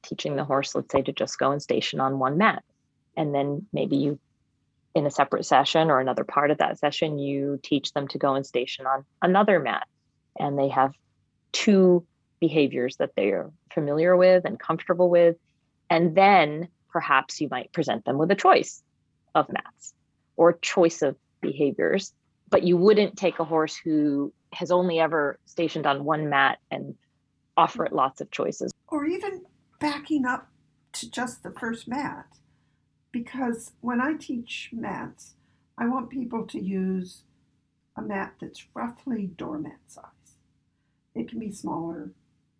[0.02, 2.64] teaching the horse, let's say, to just go and station on one mat.
[3.16, 4.20] And then maybe you
[4.96, 8.34] in a separate session or another part of that session, you teach them to go
[8.34, 9.88] and station on another mat.
[10.40, 10.94] And they have
[11.52, 12.06] two
[12.40, 15.36] behaviors that they are familiar with and comfortable with.
[15.90, 18.84] And then perhaps you might present them with a choice
[19.36, 19.94] of mats
[20.36, 22.14] or choice of behaviors.
[22.50, 26.96] But you wouldn't take a horse who has only ever stationed on one mat and
[27.58, 28.72] offer it lots of choices.
[28.88, 29.44] Or even
[29.80, 30.48] backing up
[30.94, 32.26] to just the first mat
[33.12, 35.34] because when I teach mats,
[35.78, 37.24] I want people to use
[37.96, 40.04] a mat that's roughly doormat size.
[41.16, 42.12] It can be smaller,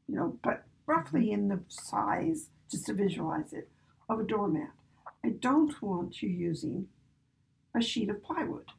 [0.08, 3.70] you know, but roughly in the size, just to visualize it,
[4.10, 4.72] of a doormat.
[5.24, 6.88] I don't want you using
[7.76, 8.70] a sheet of plywood.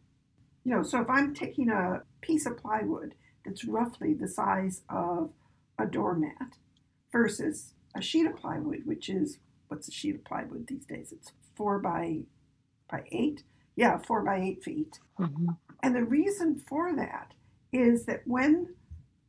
[0.65, 3.15] You know, so if I'm taking a piece of plywood
[3.45, 5.31] that's roughly the size of
[5.79, 6.59] a doormat
[7.13, 9.39] versus a sheet of plywood, which is
[9.69, 11.13] what's a sheet of plywood these days?
[11.13, 12.21] It's four by
[12.91, 13.43] by eight.
[13.77, 14.99] Yeah, four by eight feet.
[15.19, 15.51] Mm-hmm.
[15.83, 17.33] And the reason for that
[17.73, 18.75] is that when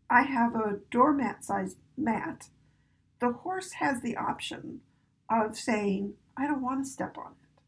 [0.09, 2.49] I have a doormat sized mat,
[3.19, 4.81] the horse has the option
[5.29, 7.61] of saying, I don't want to step on it.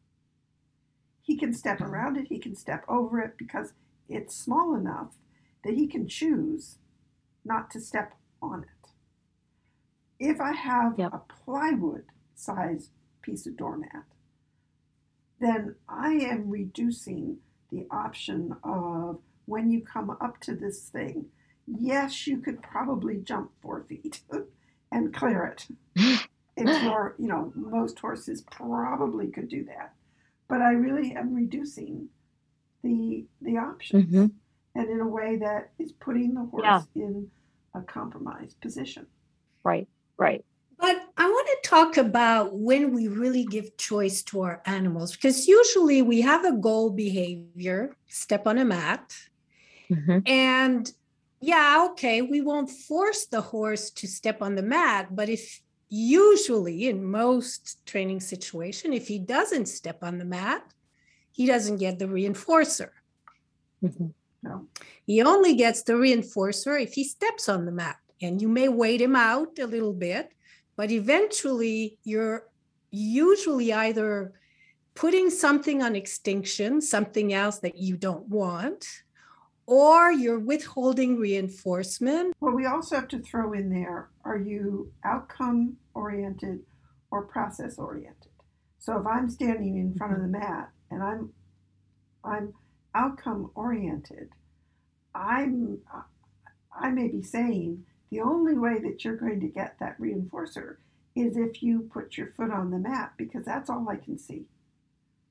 [1.21, 3.73] He can step around it, he can step over it because
[4.09, 5.13] it's small enough
[5.63, 6.77] that he can choose
[7.45, 8.89] not to step on it.
[10.19, 11.13] If I have yep.
[11.13, 12.91] a plywood sized
[13.21, 14.05] piece of doormat,
[15.39, 17.37] then I am reducing
[17.71, 21.25] the option of when you come up to this thing,
[21.79, 24.21] yes, you could probably jump four feet
[24.91, 25.67] and clear it.
[26.57, 29.93] it's your, you know, most horses probably could do that.
[30.47, 32.09] But I really am reducing
[32.83, 34.25] the the options Mm-hmm.
[34.75, 36.81] and in a way that is putting the horse Yeah.
[36.95, 37.29] in
[37.75, 39.07] a compromised position.
[39.63, 40.43] Right, right.
[40.79, 45.47] But I want to talk about when we really give choice to our animals, because
[45.47, 49.13] usually we have a goal behavior, step on a mat,
[49.89, 50.91] hmm and
[51.41, 56.87] yeah, okay, we won't force the horse to step on the mat, but if usually
[56.87, 60.63] in most training situation, if he doesn't step on the mat,
[61.31, 62.89] he doesn't get the reinforcer.
[63.81, 64.07] hmm
[64.43, 64.67] No.
[65.05, 67.97] He only gets the reinforcer if he steps on the mat.
[68.21, 70.31] And you may wait him out a little bit,
[70.75, 72.47] but eventually you're
[72.91, 74.33] usually either
[74.93, 78.85] putting something on extinction, something else that you don't want,
[79.65, 82.33] or you're withholding reinforcement.
[82.39, 86.59] Well, we also have to throw in there are you outcome oriented
[87.09, 88.31] or process oriented?
[88.79, 90.39] So if I'm standing in front of the mm-hmm.
[90.39, 91.33] mat and I'm
[92.23, 92.53] I'm
[92.95, 94.29] outcome oriented,
[95.15, 95.79] I'm
[96.73, 100.77] I may be saying the only way that you're going to get that reinforcer
[101.15, 104.45] is if you put your foot on the mat because that's all I can see.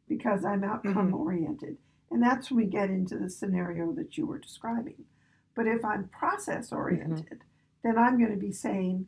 [0.09, 0.71] Because I'm mm-hmm.
[0.71, 1.77] outcome oriented.
[2.11, 5.05] And that's when we get into the scenario that you were describing.
[5.55, 7.42] But if I'm process oriented,
[7.85, 9.07] then I'm going to be saying,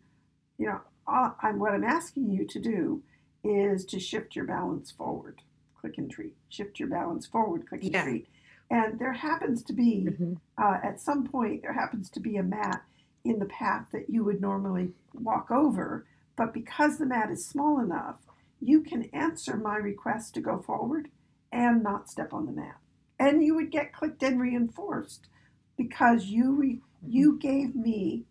[0.58, 3.02] you know, all, I'm, what I'm asking you to do
[3.44, 5.42] is to shift your balance forward,
[5.80, 6.34] click and treat.
[6.48, 8.04] Shift your balance forward, click and Yeah.
[8.04, 8.28] treat.
[8.70, 12.42] And there happens to be, hmm uh, at some point, there happens to be a
[12.42, 12.82] mat
[13.24, 16.06] in the path that you would normally walk over.
[16.36, 18.16] But because the mat is small enough,
[18.60, 21.08] you can answer my request to go forward
[21.52, 22.76] and not step on the mat.
[23.22, 25.28] And you would get clicked and reinforced
[25.76, 28.24] because you re- you gave me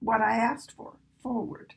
[0.00, 1.72] what I asked for forward.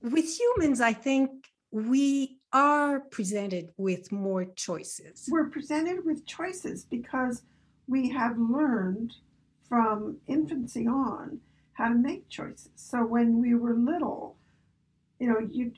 [0.00, 5.28] With humans, I think we are presented with more choices.
[5.30, 7.42] We're presented with choices because
[7.86, 9.16] we have learned
[9.68, 11.40] from infancy on
[11.74, 12.70] how to make choices.
[12.76, 14.36] So when we were little,
[15.18, 15.72] you know, you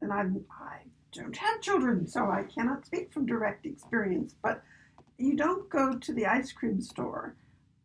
[0.00, 0.78] and I I
[1.12, 4.62] don't have children, so I cannot speak from direct experience, but
[5.18, 7.34] you don't go to the ice cream store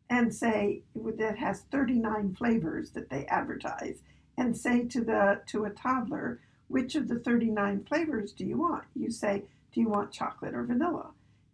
[0.10, 0.84] and say
[1.18, 4.04] that has 39 flavors that they advertise
[4.38, 8.84] and say to the to a toddler which of the 39 flavors do you want?
[8.96, 9.44] You say
[9.74, 11.10] do you want chocolate or vanilla?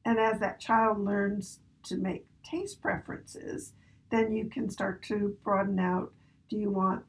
[0.06, 3.74] And as that child learns to make taste preferences
[4.12, 6.12] then you can start to broaden out
[6.50, 7.04] do you want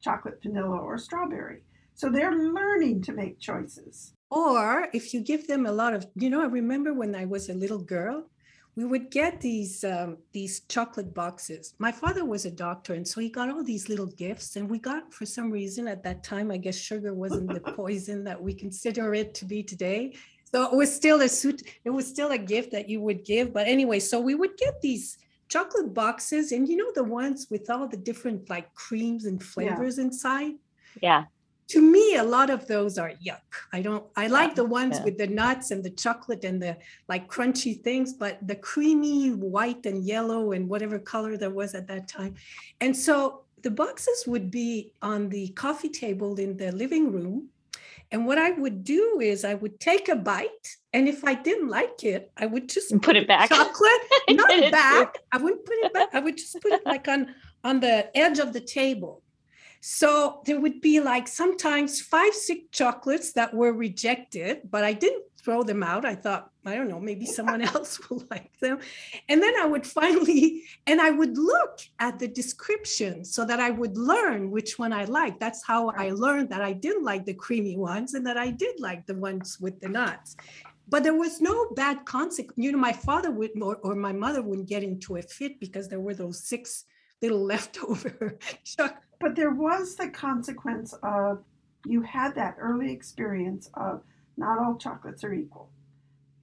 [0.00, 1.62] chocolate vanilla or strawberry
[1.94, 6.28] so they're learning to make choices Or if you give them a lot of, you
[6.28, 8.28] know, I remember when I was a little girl,
[8.76, 11.74] we would get these um, these chocolate boxes.
[11.78, 14.56] My father was a doctor, and so he got all these little gifts.
[14.56, 18.24] And we got, for some reason, at that time, I guess sugar wasn't the poison
[18.24, 20.16] that we consider it to be today.
[20.50, 21.62] So it was still a suit.
[21.84, 23.52] It was still a gift that you would give.
[23.52, 27.70] But anyway, so we would get these chocolate boxes, and you know the ones with
[27.70, 30.54] all the different like creams and flavors inside
[31.00, 31.24] Yeah.
[31.68, 33.40] To me a lot of those are yuck
[33.72, 35.04] i don't i like the ones yeah.
[35.04, 36.76] with the nuts and the chocolate and the
[37.08, 41.86] like crunchy things but the creamy white and yellow and whatever color there was at
[41.86, 42.34] that time
[42.80, 47.48] and so the boxes would be on the coffee table in the living room
[48.10, 51.68] and what i would do is i would take a bite and if i didn't
[51.68, 53.48] like it i would just And put it back.
[53.48, 53.90] chocolate
[54.30, 54.70] not did it too.
[54.70, 58.14] back i wouldn't put it back i would just put it like on on the
[58.16, 59.22] edge of the table
[59.86, 65.24] so there would be like sometimes five six chocolates that were rejected but i didn't
[65.44, 66.06] throw them out.
[66.06, 68.78] I thought i don't know maybe someone else will like them.
[69.28, 73.70] And then i would finally and i would look at the description so that i
[73.70, 75.38] would learn which one i liked.
[75.38, 78.80] That's how i learned that i didn't like the creamy ones and that i did
[78.80, 80.36] like the ones with the nuts.
[80.88, 82.62] But there was no bad consequence.
[82.62, 85.88] You know, my father would or, or my mother wouldn't get into a fit because
[85.88, 86.84] there were those six
[87.24, 91.32] little leftover choc- but there was the consequence of
[91.92, 94.02] you had that early experience of
[94.36, 95.66] not all chocolates are equal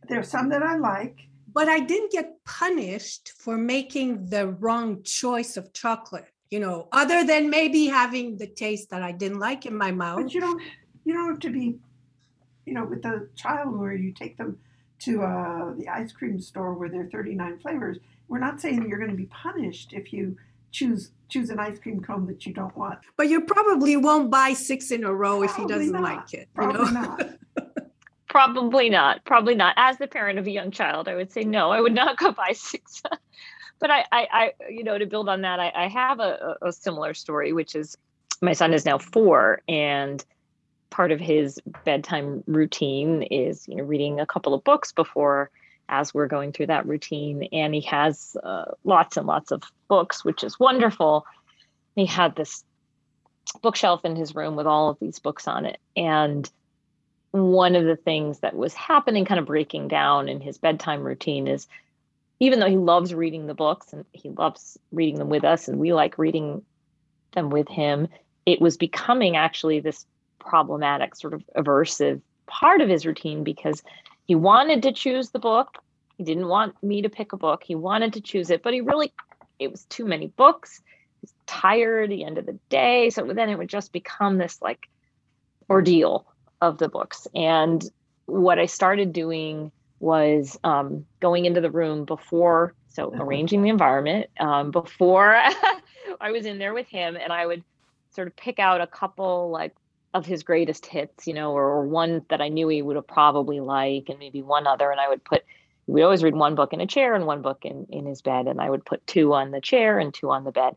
[0.09, 1.17] there's some that i like
[1.53, 6.29] But I didn't get punished for making the wrong choice of chocolate.
[6.53, 10.21] You know, other than maybe having the taste that I didn't like in my mouth.
[10.23, 10.61] But you don't
[11.05, 11.65] you don't have to be,
[12.65, 14.51] you know, with the child where you take them
[15.05, 17.97] to uh, the ice cream store where there are 39 flavors.
[18.29, 20.37] We're not saying you're going to be punished if you
[20.71, 22.99] choose choose an ice cream cone that you don't want.
[23.15, 26.01] But you probably won't buy six in a row if he doesn't not.
[26.01, 26.39] like it.
[26.39, 27.01] You Probably know?
[27.01, 27.29] not.
[28.29, 29.23] Probably not.
[29.25, 29.73] Probably not.
[29.77, 31.71] As the parent of a young child, I would say no.
[31.71, 33.01] I would not go buy six.
[33.79, 36.67] but I, I, I, you know, to build on that, I, I have a, a
[36.67, 37.97] a similar story, which is
[38.41, 40.23] my son is now four, and
[40.89, 45.49] part of his bedtime routine is you know reading a couple of books before
[45.91, 47.47] as we're going through that routine.
[47.51, 51.25] And he has uh, lots and lots of books which is wonderful.
[51.95, 52.63] He had this
[53.61, 55.79] bookshelf in his room with all of these books on it.
[55.95, 56.49] And
[57.31, 61.47] one of the things that was happening kind of breaking down in his bedtime routine
[61.47, 61.67] is
[62.39, 65.79] even though he loves reading the books and he loves reading them with us and
[65.79, 66.63] we like reading
[67.33, 68.07] them with him
[68.45, 70.05] it was becoming actually this
[70.39, 73.81] problematic, sort of aversive part of his routine because
[74.25, 75.77] he wanted to choose the book.
[76.17, 77.63] He didn't want me to pick a book.
[77.63, 79.13] He wanted to choose it, but he really,
[79.59, 80.81] it was too many books.
[81.21, 83.09] He's tired at the end of the day.
[83.09, 84.87] So then it would just become this like
[85.69, 86.25] ordeal
[86.61, 87.27] of the books.
[87.33, 87.83] And
[88.25, 93.23] what I started doing was um, going into the room before, so uh-huh.
[93.23, 95.35] arranging the environment um, before
[96.21, 97.63] I was in there with him, and I would
[98.11, 99.75] sort of pick out a couple like
[100.13, 103.07] of his greatest hits, you know, or, or one that I knew he would have
[103.07, 104.91] probably like, and maybe one other.
[104.91, 105.43] And I would put,
[105.87, 108.47] we always read one book in a chair and one book in, in his bed.
[108.47, 110.75] And I would put two on the chair and two on the bed.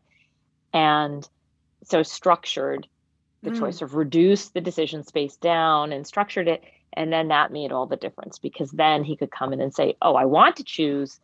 [0.73, 1.27] And
[1.83, 2.87] so structured
[3.43, 3.59] the mm.
[3.59, 6.63] choice of reduce the decision space down and structured it.
[6.93, 9.97] And then that made all the difference because then he could come in and say,
[10.01, 11.19] Oh, I want to choose.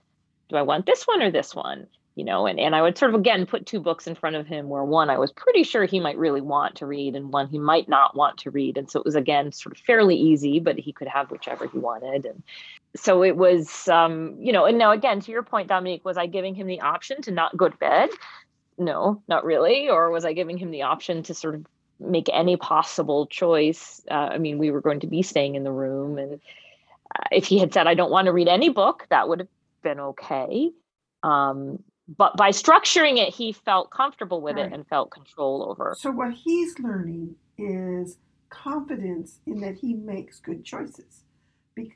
[0.50, 1.88] Do I want this one or this one?
[2.16, 4.48] You know and, and i would sort of again put two books in front of
[4.48, 7.48] him where one i was pretty sure he might really want to read and one
[7.48, 10.60] he might not want to read and so it was again sort of fairly easy
[10.60, 12.44] but he could have whichever he wanted and
[12.96, 16.26] so it was um you know and now again to your point dominique was i
[16.26, 18.10] giving him the option to not go to bed?
[18.78, 21.66] No not really or was i giving him the option to sort of
[22.00, 24.02] make any possible choice?
[24.10, 26.42] Uh, i mean we were going to be staying in the room and
[27.16, 29.48] uh, if he had said i don't want to read any book that would have
[29.82, 30.72] been okay.
[31.24, 31.84] Um,
[32.18, 34.66] but by structuring it, he felt comfortable with right.
[34.66, 35.96] it and felt control over.
[35.98, 38.18] So what he's learning is
[38.50, 41.24] confidence in that he makes good choices.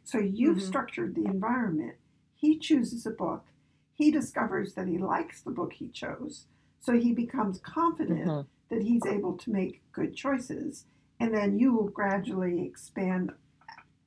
[0.03, 0.67] So you've mm-hmm.
[0.67, 1.95] structured the environment.
[2.35, 3.45] He chooses a book.
[3.93, 6.45] He discovers that he likes the book he chose.
[6.79, 8.75] So he becomes confident mm-hmm.
[8.75, 10.85] that he's able to make good choices.
[11.19, 13.31] And then you will gradually expand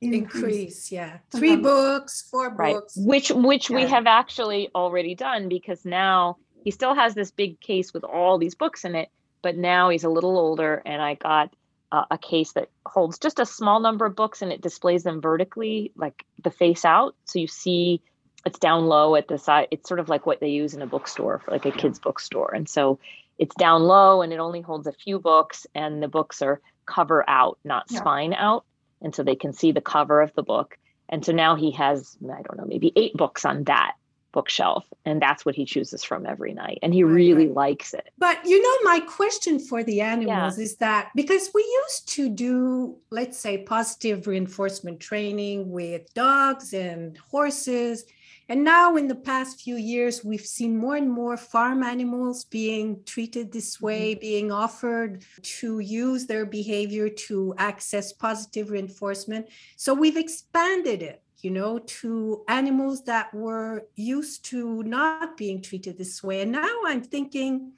[0.01, 1.17] increase, yeah.
[1.31, 2.75] Three books four right.
[2.75, 2.95] books.
[2.97, 3.75] Which which yeah.
[3.75, 8.37] we have actually already done because now he still has this big case with all
[8.37, 9.09] these books in it
[9.41, 11.49] but now he's a little older and i got
[11.91, 15.21] uh, a case that holds just a small number of books and it displays them
[15.21, 17.15] vertically like the face out.
[17.25, 18.01] So you see
[18.45, 20.87] it's down low at the side it's sort of like what they use in a
[20.87, 22.53] bookstore for like a kids bookstore.
[22.53, 22.99] And so
[23.37, 27.27] it's down low and it only holds a few books and the books are cover
[27.27, 27.99] out not yeah.
[27.99, 28.65] spine out
[29.01, 30.77] and so they can see the cover of the book
[31.09, 33.93] and so now he has i don't know maybe eight books on that
[34.31, 37.55] bookshelf and that's what he chooses from every night and he really right.
[37.55, 40.63] likes it but you know my question for the animals yeah.
[40.63, 47.17] is that because we used to do let's say positive reinforcement training with dogs and
[47.31, 48.05] horses
[48.49, 53.03] and now, in the past few years, we've seen more and more farm animals being
[53.05, 54.21] treated this way, mm-hmm.
[54.21, 55.23] being offered
[55.59, 59.49] to use their behavior to access positive reinforcement.
[59.75, 65.99] So we've expanded it, you know, to animals that were used to not being treated
[65.99, 66.41] this way.
[66.41, 67.73] And now I'm thinking,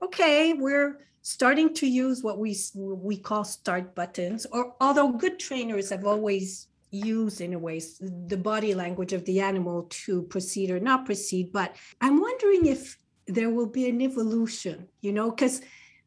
[0.00, 5.90] okay, we're starting to use what we we call start buttons or although good trainers
[5.90, 10.80] have always use in a way the body language of the animal to proceed or
[10.80, 15.60] not proceed but i'm wondering if there will be an evolution you know because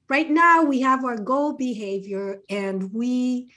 [0.07, 3.51] right now we have our goal behavior and we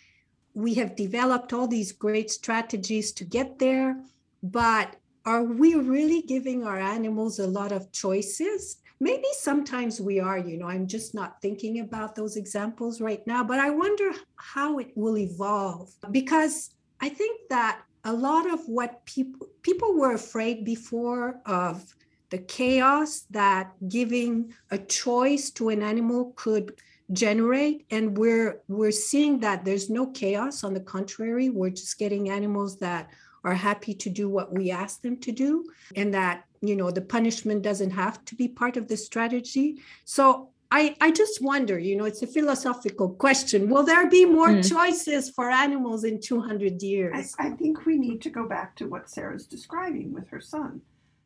[0.54, 3.96] we have developed all these great strategies to get there
[4.42, 8.78] but are we really giving our animals a lot of choices?
[8.98, 13.42] Maybe sometimes we are you know i'm just not thinking about those examples right now
[13.42, 16.70] but i wonder how it will evolve because
[17.02, 21.94] I think that a lot of what people people were afraid before of
[22.30, 26.72] the chaos that giving a choice to an animal could
[27.12, 30.62] generate and we're we're seeing that there's no chaos.
[30.62, 33.10] On the contrary we're just getting animals that
[33.44, 35.64] are happy to do what we ask them to do
[35.96, 39.82] and that you know the punishment doesn't have to be part of the strategy.
[40.04, 43.68] So I, I just wonder, you know, it's a philosophical question.
[43.68, 44.66] Will there be more mm.
[44.66, 47.34] choices for animals in 200 years?
[47.38, 50.80] I, I think we need to go back to what Sarah's describing with her son.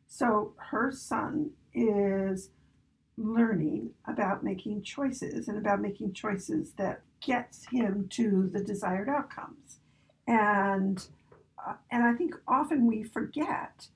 [0.09, 2.49] So her son is
[3.15, 9.79] learning about making choices and about making choices that gets him to the desired outcomes.
[10.27, 11.07] And
[11.65, 13.87] uh, and I think often we forget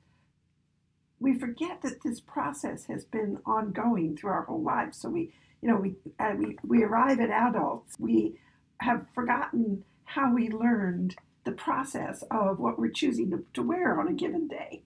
[1.22, 4.97] we forget that this process has been ongoing through our whole lives.
[4.97, 8.39] So we you know, we, uh, we, we arrive at adults, we
[8.80, 14.07] have forgotten how we learned the process of what we're choosing to, to wear on
[14.07, 14.82] a given day.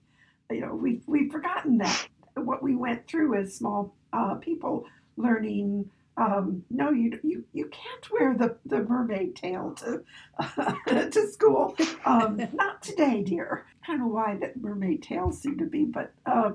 [0.50, 4.84] You know, we've, we've forgotten that, what we went through as small uh, people
[5.16, 10.02] learning um, no, you, you you can't wear the, the mermaid tail to
[10.38, 10.74] uh,
[11.10, 11.76] to school.
[12.04, 13.66] Um, not today, dear.
[13.84, 16.52] I don't know why that mermaid tails seem to be, but uh,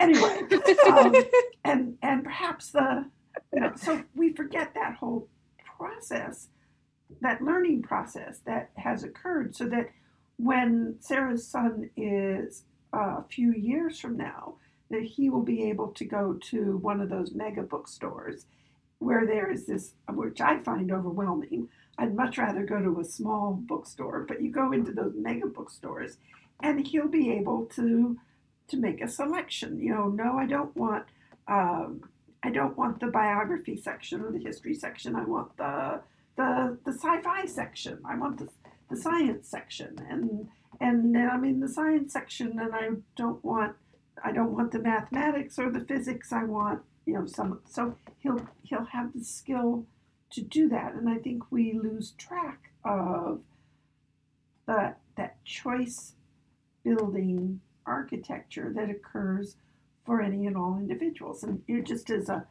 [0.00, 0.40] anyway,
[0.88, 1.14] um,
[1.64, 3.04] and and perhaps the
[3.52, 5.28] you know, so we forget that whole
[5.76, 6.48] process,
[7.20, 9.90] that learning process that has occurred, so that
[10.38, 14.54] when Sarah's son is uh, a few years from now,
[14.90, 18.46] that he will be able to go to one of those mega bookstores
[19.02, 21.68] where there is this, which I find overwhelming.
[21.98, 26.16] I'd much rather go to a small bookstore, but you go into those mega bookstores,
[26.62, 28.18] and he'll be able to
[28.68, 29.78] to make a selection.
[29.78, 31.04] You know, no, I don't want
[31.48, 32.02] um,
[32.42, 35.14] I don't want the biography section or the history section.
[35.14, 36.00] I want the
[36.36, 38.00] the the sci-fi section.
[38.04, 38.48] I want the
[38.90, 40.48] the science section, and
[40.80, 43.76] and then I'm in the science section, and I don't want
[44.24, 46.32] I don't want the mathematics or the physics.
[46.32, 49.86] I want you know some so he'll he'll have the skill
[50.30, 50.94] to do that.
[50.94, 53.40] And i think we lose track of
[54.66, 56.14] that that choice
[56.84, 59.56] building architecture that occurs
[60.04, 61.42] for any and all individuals.
[61.42, 62.46] And it just as a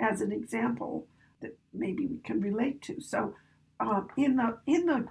[0.00, 1.06] as an example
[1.40, 3.00] that maybe we can relate to.
[3.00, 3.34] So
[3.80, 5.08] um, in the in the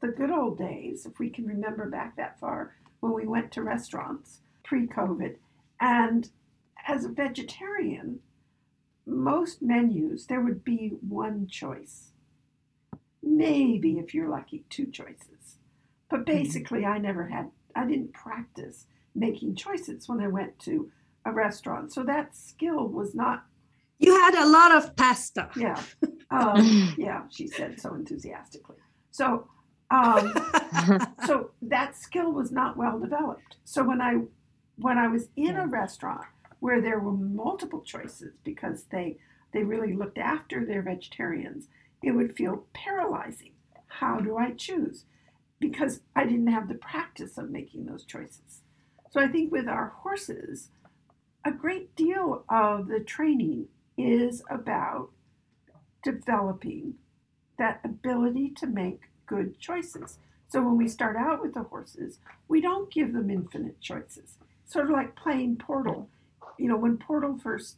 [0.00, 3.62] the good old days if we can remember back that far when we went to
[3.62, 5.36] restaurants pre-covid
[5.78, 6.30] and
[6.90, 8.20] as a vegetarian,
[9.06, 12.12] most menus there would be one choice.
[13.22, 15.56] Maybe if you're lucky, two choices.
[16.08, 16.36] But Mm-hmm.
[16.38, 20.90] basically, I never had, I didn't practice making choices when I went to
[21.24, 21.92] a restaurant.
[21.92, 23.44] So that skill was not,
[23.98, 25.50] You had a lot of pasta.
[25.56, 25.80] yeah,
[26.30, 28.76] um, yeah, she said so enthusiastically.
[29.12, 29.46] So,
[29.90, 30.32] um,
[31.26, 33.56] so that skill was not well developed.
[33.64, 34.14] So when I
[34.76, 36.24] when I was in a restaurant
[36.60, 39.18] where there were multiple choices because they
[39.52, 41.66] they really looked after their vegetarians,
[42.02, 43.52] it would feel paralyzing.
[43.88, 45.04] How do I choose?
[45.58, 48.60] Because I didn't have the practice of making those choices.
[49.10, 50.68] So I think with our horses,
[51.44, 53.66] a great deal of the training
[53.98, 55.10] is about
[56.02, 56.94] developing
[57.58, 60.18] that ability to make good choices.
[60.48, 64.38] So when we start out with the horses, we don't give them infinite choices.
[64.64, 66.08] Sort of like playing Portal.
[66.60, 67.76] You know, when Portal first,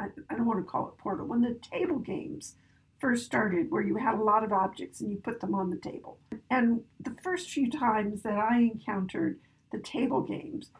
[0.00, 2.56] I, I don't want to call it Portal, when the table games
[2.98, 5.76] first started, where you had a lot of objects and you put them on the
[5.76, 6.18] table.
[6.50, 9.38] And the first few times that I encountered
[9.70, 10.70] the table games,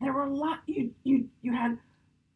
[0.00, 1.78] there were a lot, you, you, you had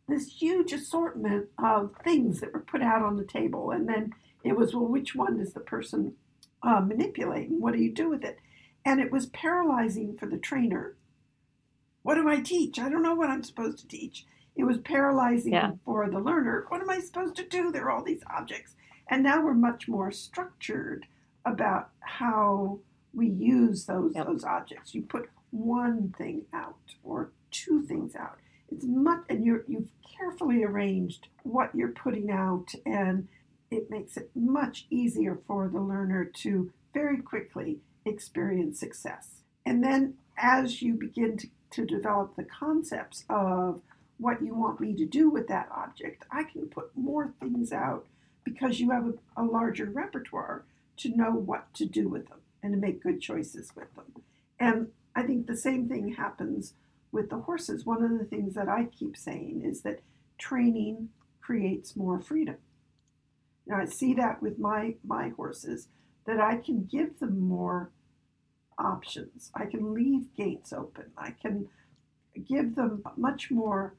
[0.06, 3.72] this huge assortment of things that were put out on the table.
[3.72, 4.12] And then
[4.44, 6.14] it was, well, which one is the person
[6.62, 7.60] uh, manipulating?
[7.60, 8.38] What do you do with it?
[8.84, 10.94] And it was paralyzing for the trainer.
[12.02, 12.78] What do I teach?
[12.78, 14.26] I don't know what I'm supposed to teach.
[14.56, 15.72] It was paralyzing Yeah.
[15.84, 16.64] for the learner.
[16.68, 17.70] What am I supposed to do?
[17.72, 18.74] There are all these objects.
[19.08, 21.06] And now we're much more structured
[21.44, 22.80] about how
[23.12, 24.26] we use those Yep.
[24.26, 24.94] those objects.
[24.94, 28.38] You put one thing out or two things out.
[28.70, 33.28] It's much and you're you've carefully arranged what you're putting out and
[33.70, 39.42] it makes it much easier for the learner to very quickly experience success.
[39.66, 43.82] And then as you begin to, to develop the concepts of
[44.18, 48.06] what you want me to do with that object, I can put more things out
[48.44, 50.64] because you have a, a larger repertoire
[50.98, 54.22] to know what to do with them and to make good choices with them.
[54.58, 56.74] And I think the same thing happens
[57.12, 57.84] with the horses.
[57.84, 60.00] One of the things that I keep saying is that
[60.38, 61.10] training
[61.40, 62.56] creates more freedom.
[63.66, 65.88] Now I see that with my my horses
[66.26, 67.90] that I can give them more
[68.78, 69.50] options.
[69.54, 71.12] I can leave gates open.
[71.16, 71.68] I can
[72.48, 73.94] give them much more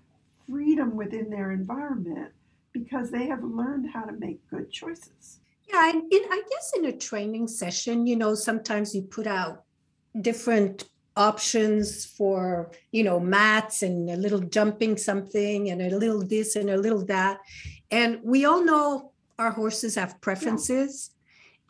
[0.50, 2.32] freedom within their environment
[2.72, 5.40] because they have learned how to make good choices.
[5.68, 9.64] Yeah, and in, I guess in a training session, you know, sometimes you put out
[10.22, 10.86] different
[11.18, 16.70] options for, you know, mats and a little jumping something and a little this and
[16.70, 17.40] a little that.
[17.90, 21.12] And we all know our horses have preferences.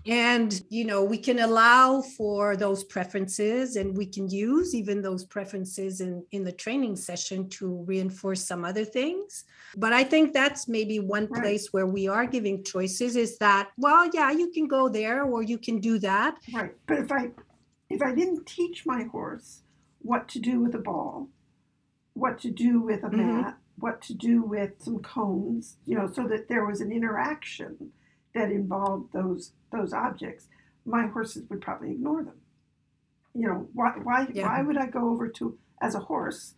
[0.07, 5.25] And, you know, we can allow for those preferences and we can use even those
[5.25, 9.45] preferences in, in the training session to reinforce some other things.
[9.75, 14.07] But I think that's maybe one place where we are giving choices is that, well,
[14.13, 16.37] yeah, you can go there or you can do that.
[16.53, 16.73] Right.
[16.87, 17.31] But if I
[17.89, 19.61] if I didn't teach my horse
[19.99, 21.29] what to do with a ball,
[22.13, 23.17] what to do with a Mhm.
[23.17, 27.91] mat, what to do with some cones, you know, so that there was an interaction
[28.33, 30.47] that involved those those objects,
[30.85, 32.39] my horses would probably ignore them.
[33.33, 34.47] You know, why why Yeah.
[34.47, 36.55] why would I go over to as a horse?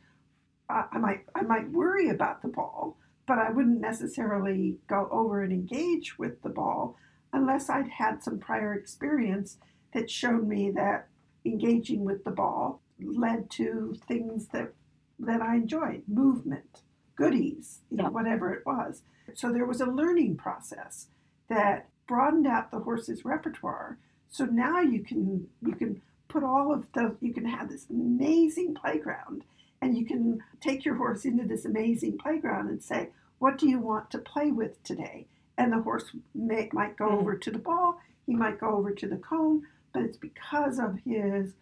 [0.69, 5.41] I, I might I might worry about the ball, but I wouldn't necessarily go over
[5.41, 6.97] and engage with the ball
[7.33, 9.57] unless I'd had some prior experience
[9.93, 11.07] that showed me that
[11.45, 14.73] engaging with the ball led to things that
[15.19, 16.81] that I enjoyed, movement,
[17.15, 19.01] goodies, you know, whatever it was.
[19.33, 21.07] So there was a learning process
[21.49, 23.97] that broadened out the horse's repertoire.
[24.29, 28.73] So now you can you can put all of the you can have this amazing
[28.75, 29.43] playground
[29.81, 33.79] and you can take your horse into this amazing playground and say, what do you
[33.79, 35.27] want to play with today?
[35.57, 36.05] And the horse
[36.35, 37.19] may, might go Mm.
[37.19, 40.97] over to the ball, he might go over to the cone, but it's because of
[41.05, 41.53] his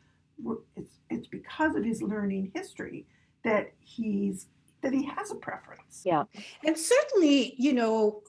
[0.75, 3.05] it's it's because of his learning history
[3.43, 4.47] that he's
[4.81, 6.01] that he has a preference.
[6.05, 6.23] Yeah.
[6.65, 8.21] And certainly, you know,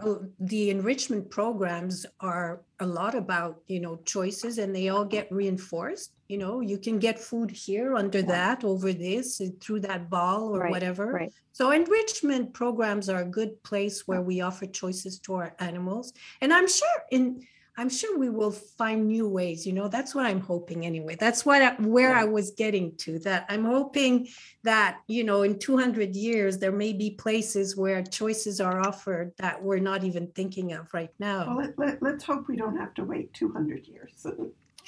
[0.00, 5.30] Uh, the enrichment programs are a lot about, you know, choices and they all get
[5.30, 6.12] reinforced.
[6.28, 8.26] You know, you can get food here under Yeah.
[8.36, 11.12] that, over this, uh, through that ball or Right, whatever.
[11.12, 11.32] right.
[11.52, 16.12] So enrichment programs are a good place where we offer choices to our animals.
[16.40, 17.46] And I'm sure in
[17.76, 21.16] I'm sure we will find new ways, you know, that's what I'm hoping anyway.
[21.18, 22.20] That's what I, where Yeah.
[22.20, 24.28] I was getting to that I'm hoping
[24.62, 29.60] that, you know, in 200 years there may be places where choices are offered that
[29.60, 31.56] we're not even thinking of right Well, now.
[31.58, 34.24] let, let, let's hope we don't have to wait 200 years.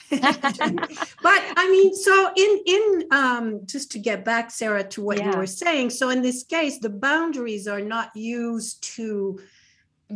[0.11, 0.21] but
[1.23, 5.47] I mean, so in in um, just to get back, Sarah, to what you were
[5.47, 5.91] saying.
[5.91, 9.41] So in this case, the boundaries are not used to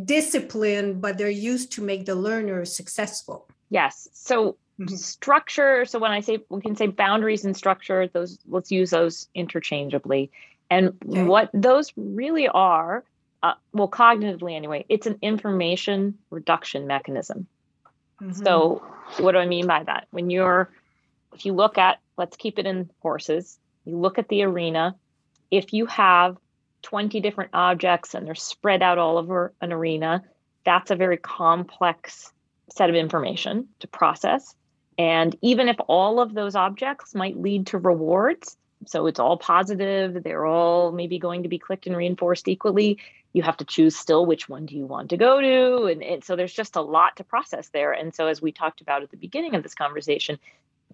[0.04, 3.48] discipline, but they're used to make the learner successful.
[3.70, 4.08] Yes.
[4.12, 4.98] So Mhm.
[4.98, 5.84] structure.
[5.84, 10.30] So when I say we can say boundaries and structure, those let's use those interchangeably.
[10.70, 11.24] And Okay.
[11.24, 13.04] what those really are,
[13.42, 17.46] uh, well, cognitively anyway, it's an information reduction mechanism.
[18.22, 18.44] Mhm.
[18.44, 18.82] So
[19.18, 20.06] what do I mean by that?
[20.10, 20.70] When you're,
[21.34, 24.96] if you look at, let's keep it in horses, you look at the arena,
[25.50, 26.36] if you have
[26.82, 30.24] 20 different objects and they're spread out all over an arena,
[30.64, 32.32] that's a very complex
[32.70, 34.54] set of information to process.
[34.98, 38.56] And even if all of those objects might lead to rewards,
[38.86, 42.98] so it's all positive, they're all maybe going to be clicked and reinforced equally,
[43.32, 45.84] you have to choose still which one do you want to go to.
[45.86, 47.92] And, and so there's just a lot to process there.
[47.92, 50.38] And so, as we talked about at the beginning of this conversation,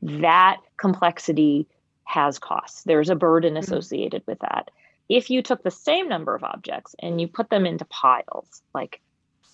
[0.02, 1.66] that complexity
[2.04, 2.82] has costs.
[2.84, 3.58] There's a burden Mhm.
[3.60, 4.70] associated with that.
[5.08, 9.00] If you took the same number of objects and you put them into piles, like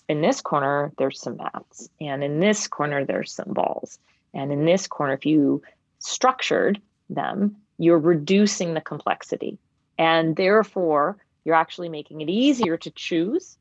[0.09, 3.99] in this corner, there's some mats, and in this corner, there's some balls.
[4.33, 5.61] And in this corner, if you
[5.99, 9.57] structured them, you're reducing the complexity.
[9.97, 13.57] And therefore, you're actually making it easier to choose.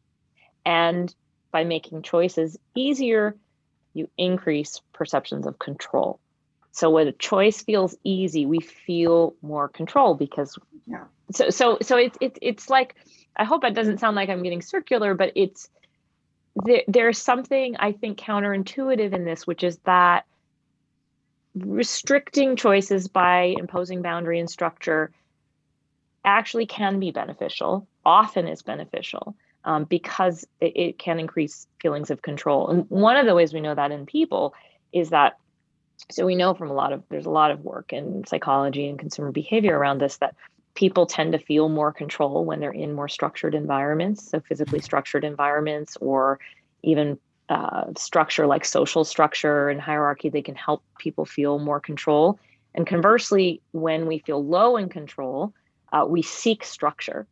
[0.65, 1.15] And
[1.51, 3.37] by making choices easier,
[3.95, 6.19] you increase perceptions of control.
[6.73, 11.05] So when a choice feels easy, we feel more control because Yeah.
[11.33, 12.97] so so so it's it's it's like
[13.37, 15.69] I hope it doesn't sound like I'm getting circular, but it's
[16.65, 20.25] there, there's something I think counterintuitive in this, which is that
[21.55, 25.13] restricting choices by imposing boundary and structure
[26.25, 32.23] actually can be beneficial, often is beneficial, um, because it, it can increase feelings of
[32.23, 32.69] control.
[32.69, 34.55] And one of the ways we know that in people
[34.93, 35.39] is that,
[36.11, 38.99] so we know from a lot of, there's a lot of work in psychology and
[38.99, 40.35] consumer behavior around this that
[40.75, 45.25] people tend to feel more control when they're in more structured environments, so physically structured
[45.25, 46.39] environments or
[46.83, 52.39] even uh, structure like social structure and hierarchy, they can help people feel more control.
[52.75, 55.53] And conversely, when we feel low in control,
[55.93, 57.27] uh, we seek structure,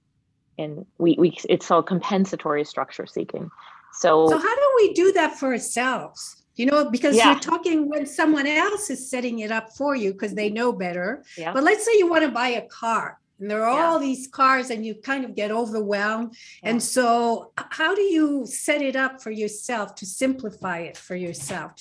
[0.59, 3.51] and we we it's called compensatory structure seeking.
[3.95, 6.45] So, So how do we do that for ourselves?
[6.61, 7.31] You know, because Yeah.
[7.31, 11.25] you're talking when someone else is setting it up for you because they know better.
[11.39, 11.55] Yeah.
[11.55, 13.87] But let's say you want to buy a car and there are Yeah.
[13.87, 16.37] all these cars and you kind of get overwhelmed.
[16.63, 21.73] And so how do you set it up for yourself to simplify it for yourself?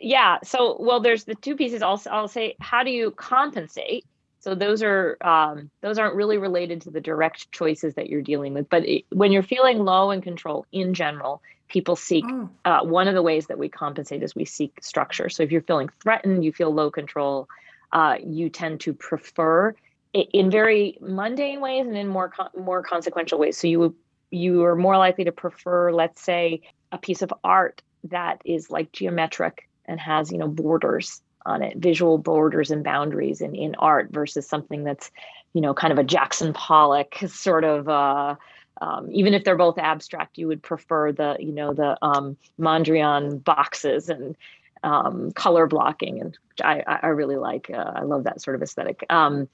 [0.00, 4.04] yeah so well there's the two pieces i'll, I'll say how do you compensate
[4.40, 8.52] so those are um, those aren't really related to the direct choices that you're dealing
[8.54, 12.84] with but it, when you're feeling low in control in general people seek Oh, uh,
[12.84, 15.28] one of the ways that we compensate is we seek structure.
[15.28, 17.48] So if you're feeling threatened you feel low control
[17.92, 19.74] uh, you tend to prefer
[20.12, 23.56] in very mundane ways and in more con- more consequential ways.
[23.56, 23.96] So you
[24.30, 26.62] you are more likely to prefer let's say
[26.92, 31.76] a piece of art that is like geometric and has you know borders on it
[31.76, 35.10] visual borders and boundaries in, in art versus something that's
[35.52, 38.34] you know kind of a jackson pollock sort of uh,
[38.80, 43.42] um, even if they're both abstract you would prefer the you know the um, mondrian
[43.42, 44.36] boxes and
[44.82, 49.04] um, color blocking and I, I really like uh, i love that sort of aesthetic.
[49.10, 49.48] Um,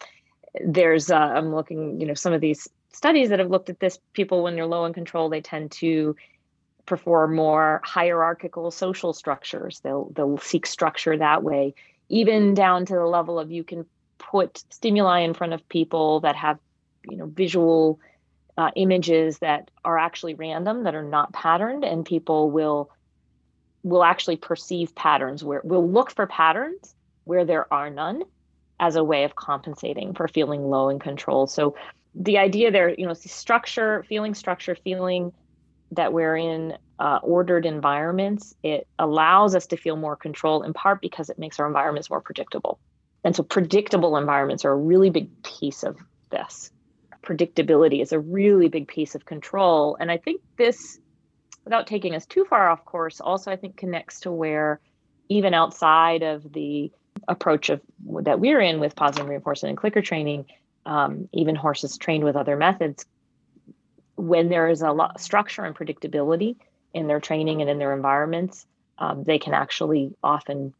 [0.64, 3.98] there's uh, i'm looking you know some of these studies that have looked at this
[4.12, 6.16] people when they're low in control they tend to
[6.86, 9.78] prefer more hierarchical social structures.
[9.84, 11.74] They'll they'll seek structure that way
[12.10, 13.86] even down to the level of you can
[14.18, 16.58] put stimuli in front of people that have
[17.08, 18.00] you know visual
[18.60, 22.90] uh, images that are actually random that are not patterned and people will
[23.82, 26.94] will actually perceive patterns where we'll look for patterns
[27.24, 28.22] where there are none
[28.78, 31.74] as a way of compensating for feeling low in control so
[32.14, 35.32] the idea there, you know, structure, feeling structure, feeling
[35.92, 41.00] that we're in uh, ordered environments, it allows us to feel more control in part
[41.00, 42.78] because it makes our environments more predictable.
[43.24, 45.96] And so predictable environments are a really big piece of
[46.30, 46.70] this.
[47.22, 49.96] Predictability is a really big piece of control.
[50.00, 50.98] And I think this,
[51.64, 54.80] without taking us too far off course, also I think connects to where
[55.28, 56.90] even outside of the
[57.28, 57.80] approach of
[58.22, 60.46] that we're in with positive reinforcement and clicker training,
[60.86, 63.06] um, even horses trained with other methods,
[64.16, 66.56] when there is a lot of structure and predictability
[66.92, 68.66] in their training and in their environments,
[68.98, 70.74] um, they can actually often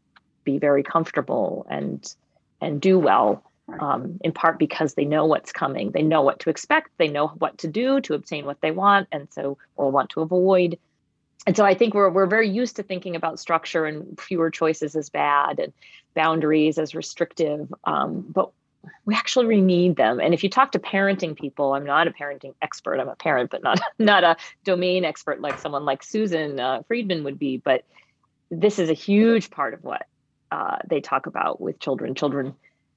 [0.45, 2.15] be very comfortable and
[2.61, 3.43] and do well.
[3.79, 7.29] Um, in part because they know what's coming, they know what to expect, they know
[7.29, 10.79] what to do to obtain what they want, and so or want to avoid.
[11.47, 14.97] And so I think we're we're very used to thinking about structure and fewer choices
[14.97, 15.73] as bad and
[16.15, 17.73] boundaries as restrictive.
[17.85, 18.51] Um, but
[19.05, 20.21] we actually need them.
[20.21, 22.99] And if you talk to parenting people, I'm not a parenting expert.
[22.99, 27.25] I'm a parent, but not not a domain expert like someone like Susan uh, Friedman
[27.25, 27.59] would be.
[27.59, 27.85] But
[28.51, 30.07] this is a huge part of what
[30.51, 32.15] uh, they talk about with children.
[32.15, 32.55] Children,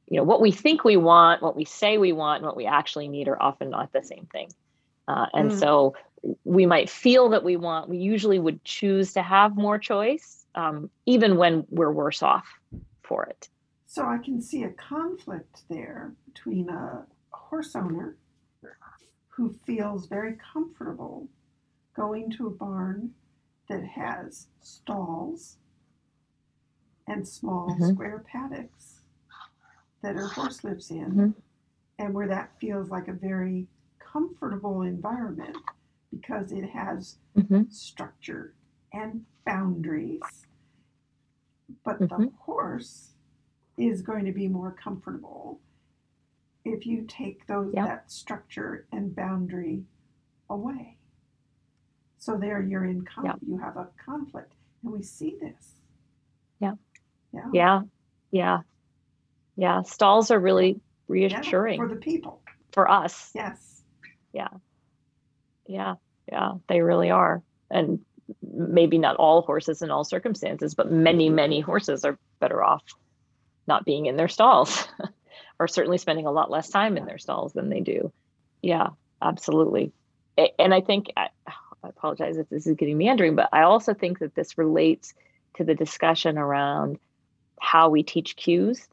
[0.09, 2.65] you know, what we think we want, what we say we want, and what we
[2.65, 4.51] actually need are often not the same thing.
[5.07, 5.59] Uh, and mm.
[5.59, 5.95] so
[6.43, 7.89] we might feel that we want.
[7.89, 12.47] We usually would choose to have more choice, um, even when we're worse off
[13.01, 13.49] for it.
[13.85, 18.17] So I can see a conflict there between a horse owner
[19.29, 21.27] who feels very comfortable
[21.95, 23.11] going to a barn
[23.69, 25.57] that has stalls
[27.07, 27.91] and small mm-hmm.
[27.91, 29.02] square paddocks
[30.03, 31.29] that her horse lives in, mm-hmm.
[31.97, 33.65] and where that feels like a very
[33.99, 35.57] comfortable environment
[36.11, 37.63] because it has mm-hmm.
[37.69, 38.53] structure
[38.93, 40.21] and boundaries.
[41.83, 42.25] But the mm-hmm.
[42.37, 43.13] horse
[43.77, 45.59] is going to be more comfortable
[46.65, 47.85] if you take those yep.
[47.87, 49.83] that structure and boundary
[50.49, 50.97] away.
[52.17, 53.35] So there you're in con- yep.
[53.45, 55.73] you have a conflict and we see this.
[56.59, 56.73] Yeah.
[57.33, 57.49] Yeah.
[57.51, 57.81] Yeah.
[58.31, 58.57] Yeah.
[59.55, 59.83] Yeah.
[59.83, 62.41] Stalls are really reassuring yeah, for the people.
[62.71, 63.31] For us.
[63.35, 63.83] Yes.
[64.33, 64.49] Yeah.
[65.67, 65.95] Yeah.
[66.31, 66.53] Yeah.
[66.67, 67.41] They really are.
[67.69, 67.99] And
[68.41, 72.83] maybe not all horses in all circumstances, but many, many horses are better off
[73.67, 74.87] not being in their stalls
[75.59, 78.11] or certainly spending a lot less time in their stalls than they do.
[78.61, 78.89] Yeah,
[79.21, 79.91] absolutely.
[80.59, 81.29] And I think, I,
[81.83, 85.13] apologize if this is getting meandering, but I also think that this relates
[85.55, 86.97] to the discussion around
[87.59, 88.87] how we teach cues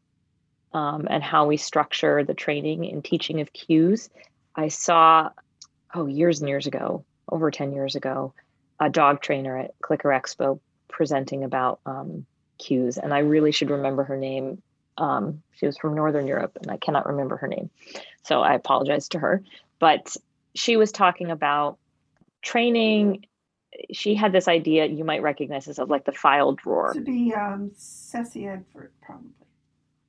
[0.73, 4.09] um, and how we structure the training and teaching of cues.
[4.55, 5.31] I saw,
[5.95, 8.35] oh, years and years ago, over 10 years ago,
[8.79, 12.27] a dog trainer at Clicker Expo presenting about um,
[12.59, 14.63] cues, and I really should remember her name.
[14.99, 17.71] Um, she was from Northern Europe, and I cannot remember her name,
[18.23, 19.43] so I apologize to her.
[19.79, 20.17] But
[20.55, 21.79] she was talking about
[22.43, 23.27] training.
[23.93, 26.93] She had this idea you might recognize this of like the file drawer.
[26.93, 29.31] To be um, Ceci Edford, probably.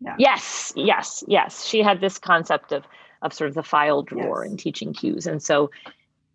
[0.02, 0.16] Yeah.
[0.18, 1.66] Yes, yes, yes.
[1.66, 2.84] She had this concept of
[3.22, 4.50] of sort of the file drawer yes.
[4.50, 5.70] and teaching cues, and so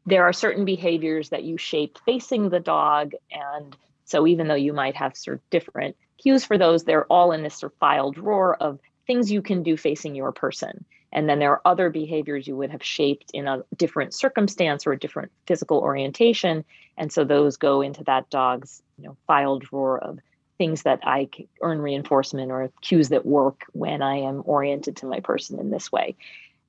[0.07, 4.73] there are certain behaviors that you shape facing the dog and so even though you
[4.73, 8.13] might have sort of different cues for those, they're all in this sort of file
[8.13, 10.85] drawer of things you can do facing your person.
[11.13, 14.93] And then there are other behaviors you would have shaped in a different circumstance or
[14.93, 16.65] a different physical orientation.
[16.97, 20.21] And so those go into that dog's you know, file drawer of
[20.59, 21.29] things that I
[21.63, 25.93] earn reinforcement or cues that work when I am oriented to my person in this
[25.93, 26.17] way.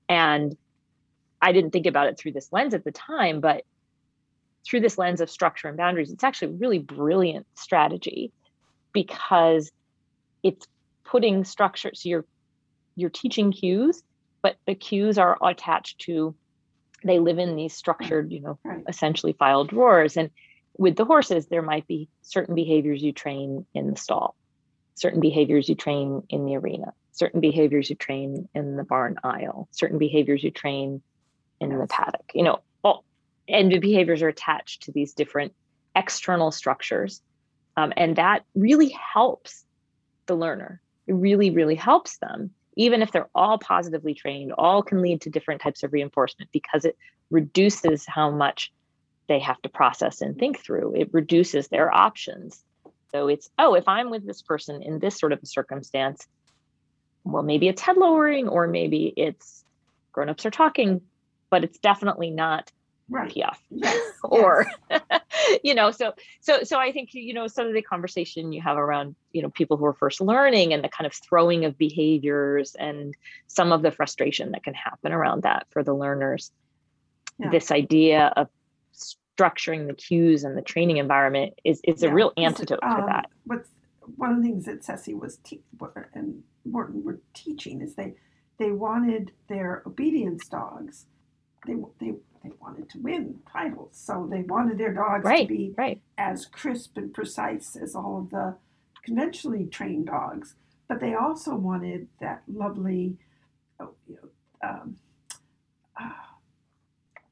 [0.09, 0.55] And
[1.41, 3.63] I didn't think about it through this lens at the time, but
[4.65, 8.31] through this lens of structure and boundaries, it's actually a really brilliant strategy
[8.93, 9.71] because
[10.43, 10.67] it's
[11.03, 12.25] putting structure so you're
[12.95, 14.03] you're teaching cues
[14.41, 16.35] but the cues are attached to
[17.03, 20.29] they live in these structured you know essentially file drawers and
[20.77, 24.35] with the horses there might be certain behaviors you train in the stall
[24.97, 29.67] certain behaviors you train in the arena, certain behaviors you train in the barn aisle,
[29.71, 31.01] certain behaviors you train
[31.61, 32.31] in the paddock.
[32.33, 33.05] You know, all
[33.47, 35.53] and the behaviors are attached to these different
[35.95, 37.21] external structures.
[37.77, 39.63] Um, and that really helps
[40.25, 40.81] the learner.
[41.05, 45.29] It really, really helps them, even if they're all positively trained, all can lead to
[45.29, 46.97] different types of reinforcement because it
[47.29, 48.73] reduces how much
[49.27, 50.93] they have to process and think through.
[50.95, 52.63] It reduces their options.
[53.11, 56.27] So it's, oh, if I'm with this person in this sort of a circumstance,
[57.23, 59.63] well, maybe it's head lowering or maybe it's
[60.11, 61.01] grown-ups are talking,
[61.49, 62.71] but it's definitely not
[63.09, 63.29] right.
[63.33, 64.11] PF yes.
[64.23, 65.01] or yes.
[65.63, 68.77] you know so so so I think you know some of the conversation you have
[68.77, 72.75] around you know people who are first learning and the kind of throwing of behaviors
[72.75, 73.15] and
[73.47, 76.51] some of the frustration that can happen around that for the learners
[77.39, 77.49] yeah.
[77.49, 78.49] this idea of
[79.37, 82.09] structuring the cues and the training environment is is yeah.
[82.09, 83.69] a real antidote um, to that what's
[84.15, 85.61] one of the things that Ceci was te-
[86.13, 88.13] and Morten were teaching is they
[88.57, 91.05] they wanted their obedience dogs
[91.65, 92.13] they they
[92.43, 96.01] they wanted to win titles, so they wanted their dogs right, to be right.
[96.17, 98.55] as crisp and precise as all of the
[99.03, 100.55] conventionally trained dogs.
[100.87, 103.17] But they also wanted that lovely,
[103.79, 104.97] oh, you know, um,
[105.99, 106.11] uh,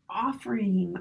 [0.09, 0.95] offering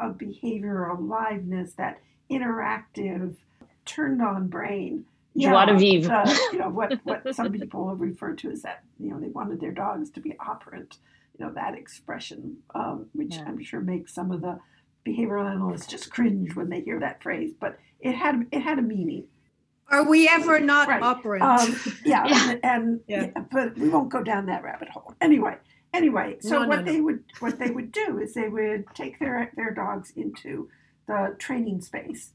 [0.00, 3.36] of behavioral aliveness, that interactive,
[3.84, 5.04] turned on brain.
[5.36, 6.24] Joie de vivre.
[6.52, 8.82] you know what what some people refer to as that.
[8.98, 10.98] You know, they wanted their dogs to be operant
[11.40, 13.44] you know that expression, um, which yeah.
[13.46, 14.58] I'm sure makes some of the
[15.06, 17.52] behavioral analysts just cringe when they hear that phrase.
[17.58, 19.24] But it had it had a meaning.
[19.88, 21.02] Are we ever not right.
[21.02, 21.42] operant?
[21.42, 23.30] Um, yeah, yeah, and, and yeah.
[23.34, 23.42] yeah.
[23.50, 25.14] but we won't go down that rabbit hole.
[25.20, 25.56] Anyway,
[25.92, 29.18] anyway, so no, what no, they would what they would do is they would take
[29.18, 30.68] their their dogs into
[31.06, 32.32] the training space,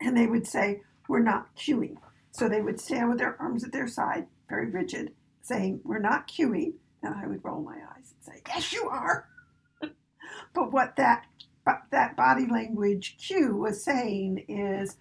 [0.00, 1.96] and they would say, "We're not cueing."
[2.30, 6.28] So they would stand with their arms at their side, very rigid, saying, "We're not
[6.28, 9.26] cueing." And I would roll my eyes and say, Yes, you are.
[10.54, 11.26] but what that
[11.64, 14.96] but that body language cue was saying is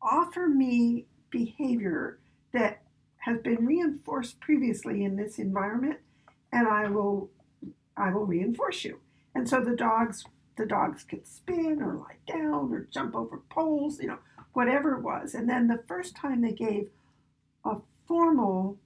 [0.00, 2.18] offer me behavior
[2.52, 2.82] that
[3.18, 5.98] has been reinforced previously in this environment
[6.52, 7.30] and I will
[7.96, 9.00] I will reinforce you.
[9.34, 10.24] And so the dogs
[10.56, 14.18] the dogs could spin or lie down or jump over poles, you know,
[14.52, 15.34] whatever it was.
[15.34, 16.90] And then the first time they gave
[17.64, 17.76] a
[18.06, 18.78] formal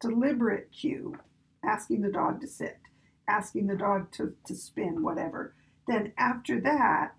[0.00, 1.16] deliberate cue
[1.64, 2.78] asking the dog to sit,
[3.26, 5.54] asking the dog to, to spin, whatever.
[5.88, 7.14] Then after that,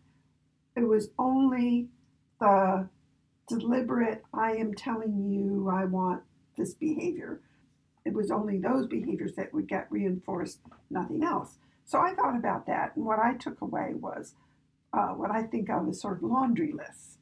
[0.76, 1.88] it was only
[2.40, 2.88] the
[3.48, 6.22] deliberate, I am telling you I want
[6.58, 7.42] this behavior.
[8.06, 11.58] It was only those behaviors that would get reinforced, nothing else.
[11.86, 14.34] So I thought about that, and what I took away was
[14.94, 17.18] uh, what I think of as sort of laundry lists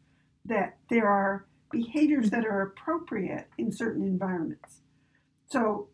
[0.45, 4.81] that there are behaviors that are appropriate in certain environments.
[5.47, 5.88] So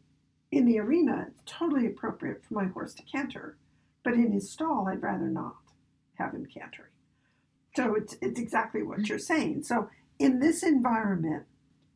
[0.51, 3.57] in the arena, it's totally appropriate for my horse to canter,
[4.03, 5.55] but in his stall, I'd rather not
[6.15, 6.91] have him cantering.
[7.75, 9.63] So it's it's exactly what you're saying.
[9.63, 11.45] So in this environment,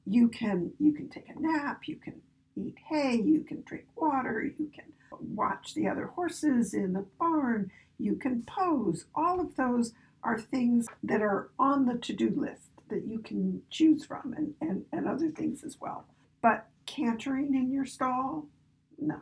[0.06, 2.22] you can you can take a nap, you can
[2.56, 7.72] eat hay, you can drink water, you can watch the other horses in the barn,
[7.98, 9.06] you can pose.
[9.16, 9.94] All of those
[10.24, 14.86] are things that are on the to-do list that you can choose from and, and,
[14.92, 16.06] and other things as well.
[16.42, 18.48] But Cantering in your stall?
[19.00, 19.22] No.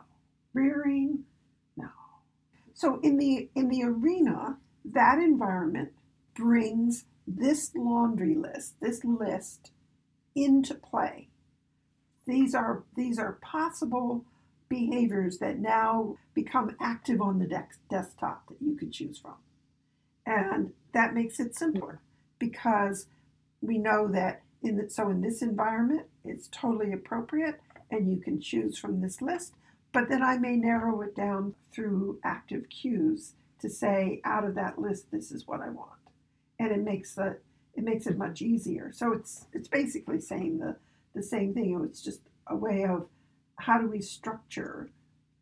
[0.52, 1.24] Rearing?
[1.76, 1.88] No.
[2.74, 5.92] So in the in the arena, that environment
[6.34, 9.70] brings this laundry list, this list
[10.34, 11.28] into play.
[12.26, 14.24] These are these are possible
[14.68, 19.34] behaviors that now become active on the de- desktop that you can choose from.
[20.24, 22.00] And that makes it simpler
[22.38, 23.06] because
[23.60, 27.60] we know that in the, so in this environment, it's totally appropriate
[27.90, 29.54] and you can choose from this list.
[29.92, 34.78] But then I may narrow it down through active cues to say out of that
[34.78, 35.90] list, this is what I want.
[36.58, 37.38] And it makes the
[37.74, 38.92] it makes it much easier.
[38.92, 40.76] So it's it's basically saying the
[41.14, 41.80] the same thing.
[41.84, 43.06] It's just a way of
[43.56, 44.90] how do we structure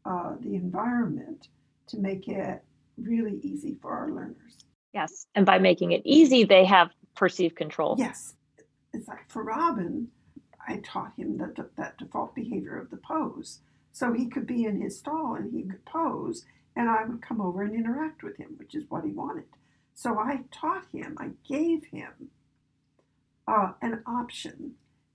[0.04, 1.48] uh, the environment
[1.88, 2.62] to make it
[2.96, 4.64] really easy for our learners.
[4.92, 7.96] Yes, and by making it easy, they have perceived control.
[7.98, 8.34] Yes,
[8.92, 10.08] it's like for Robin,
[10.66, 13.60] I taught him that that default behavior of the pose.
[13.92, 16.44] So he could be in his stall and he could pose,
[16.76, 19.44] and I would come over and interact with him, which is what he wanted.
[19.94, 22.30] So I taught him, I gave him
[23.46, 24.74] uh, an option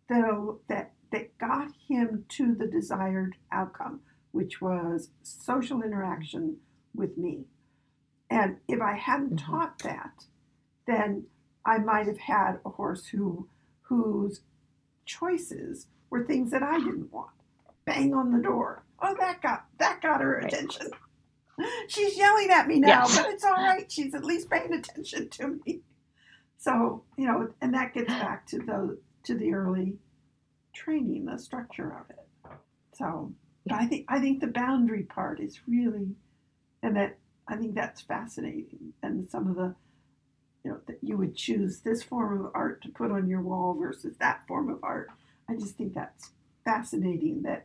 [0.10, 4.02] that, that, that got him to the desired outcome,
[4.32, 6.58] which was social interaction
[6.94, 7.46] with me.
[8.30, 9.52] And if I hadn't mm-hmm.
[9.52, 10.26] taught that,
[10.88, 11.26] then
[11.66, 13.48] I might have had a horse who
[13.84, 14.42] whose
[15.06, 17.32] choices were things that I didn't want.
[17.86, 18.84] Bang on the door.
[19.02, 20.46] Oh, that got that got her Right.
[20.52, 20.88] attention.
[21.88, 23.18] She's yelling at me now, Yes.
[23.18, 23.90] but it's all right.
[23.92, 25.82] She's at least paying attention to me.
[26.58, 29.96] So you know, and that gets back to the to the early
[30.74, 32.28] training, the structure of it.
[32.94, 33.34] So,
[33.66, 36.16] but I think I think the boundary part is really,
[36.84, 37.18] and that
[37.48, 38.94] I think that's fascinating.
[39.04, 39.76] And some of the,
[40.64, 43.76] you know, that you would choose this form of art to put on your wall
[43.80, 45.10] versus that form of art.
[45.50, 46.32] I just think that's
[46.64, 47.44] fascinating.
[47.44, 47.64] That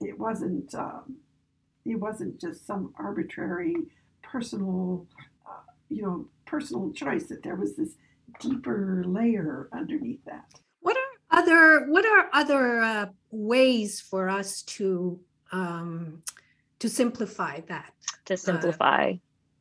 [0.00, 1.16] it wasn't, um,
[1.84, 3.74] it wasn't just some arbitrary
[4.22, 5.06] personal,
[5.46, 7.26] uh, you know, personal choice.
[7.26, 7.94] That there was this
[8.40, 10.44] deeper layer underneath that.
[10.80, 15.18] What are other what are other uh, ways for us to
[15.52, 16.22] um,
[16.78, 17.92] to simplify that
[18.26, 19.14] to simplify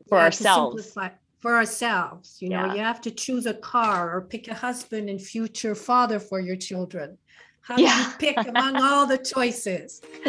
[0.09, 0.83] for Yeah, ourselves.
[0.83, 2.37] simplify- for ourselves?
[2.41, 2.73] You know, Yeah.
[2.73, 6.55] you have to choose a car or pick a husband and future father for your
[6.55, 7.17] children.
[7.61, 7.95] How Yeah.
[8.19, 10.01] do you pick among all the choices?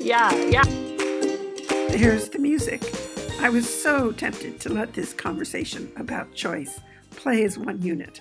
[0.00, 0.64] yeah, yeah.
[1.90, 2.82] Here's the music.
[3.40, 6.80] I was so tempted to let this conversation about choice
[7.12, 8.20] play as one unit,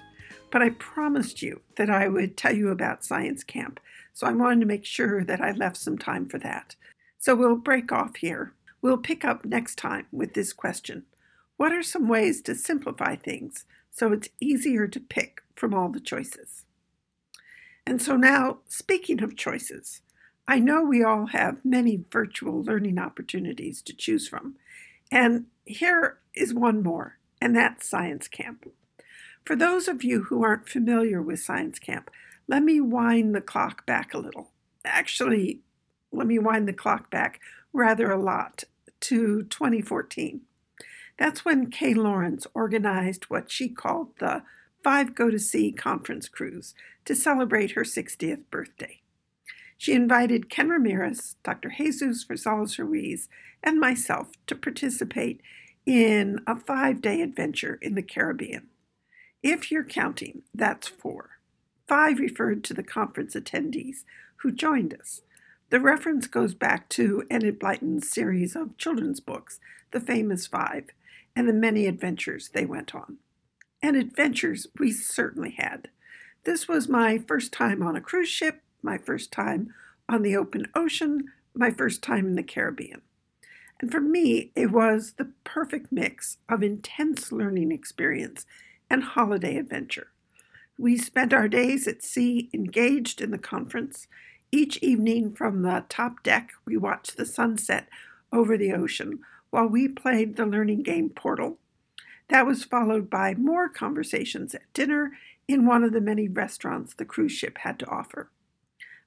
[0.52, 3.80] but I promised you that I would tell you about Science Camp,
[4.14, 6.76] so I wanted to make sure that I left some time for that.
[7.18, 8.54] So we'll break off here.
[8.82, 11.06] We'll pick up next time with this question
[11.58, 16.00] What are some ways to simplify things so it's easier to pick from all the
[16.00, 16.66] choices?
[17.86, 20.02] And so now, speaking of choices,
[20.48, 24.56] I know we all have many virtual learning opportunities to choose from,
[25.12, 28.66] and here is one more, and that's Science Camp.
[29.46, 32.12] For those of you who aren't familiar with Science Camp,
[32.48, 34.52] let me wind the clock back a little.
[34.86, 35.62] Actually,
[36.12, 37.40] let me wind the clock back
[37.74, 38.64] rather a lot
[39.02, 40.42] to 2014.
[41.18, 44.44] That's when Kay Laurence organized what she called the
[44.84, 46.74] Five Go to Sea Conference Cruise
[47.06, 49.02] to celebrate her 60th birthday.
[49.78, 51.74] She invited Ken Ramirez, Dr.
[51.78, 53.30] Jesus Rosales Ruiz,
[53.64, 55.42] and myself to participate
[55.86, 58.71] in a five day adventure in the Caribbean.
[59.44, 61.32] If you're counting, that's four.
[61.88, 64.04] Five referred to the conference attendees
[64.38, 65.22] who joined us.
[65.72, 69.60] The reference goes back to Enid Blyton's series of children's books,
[69.92, 70.90] The Famous Five,
[71.36, 73.18] and the many adventures they went on.
[73.82, 75.88] And adventures we certainly had.
[76.44, 79.74] This was my first time on a cruise ship, my first time
[80.08, 83.02] on the open ocean, my first time in the Caribbean.
[83.80, 88.46] And for me, it was the perfect mix of intense learning experience
[88.92, 90.08] and holiday adventure.
[90.78, 94.08] We spent our days at sea engaged in the conference.
[94.52, 97.88] Each evening from the top deck, we watched the sunset
[98.34, 99.20] over the ocean
[99.50, 101.58] while we played the learning game Portal.
[102.28, 105.14] That was followed by more conversations at dinner
[105.48, 108.30] in one of the many restaurants the cruise ship had to offer.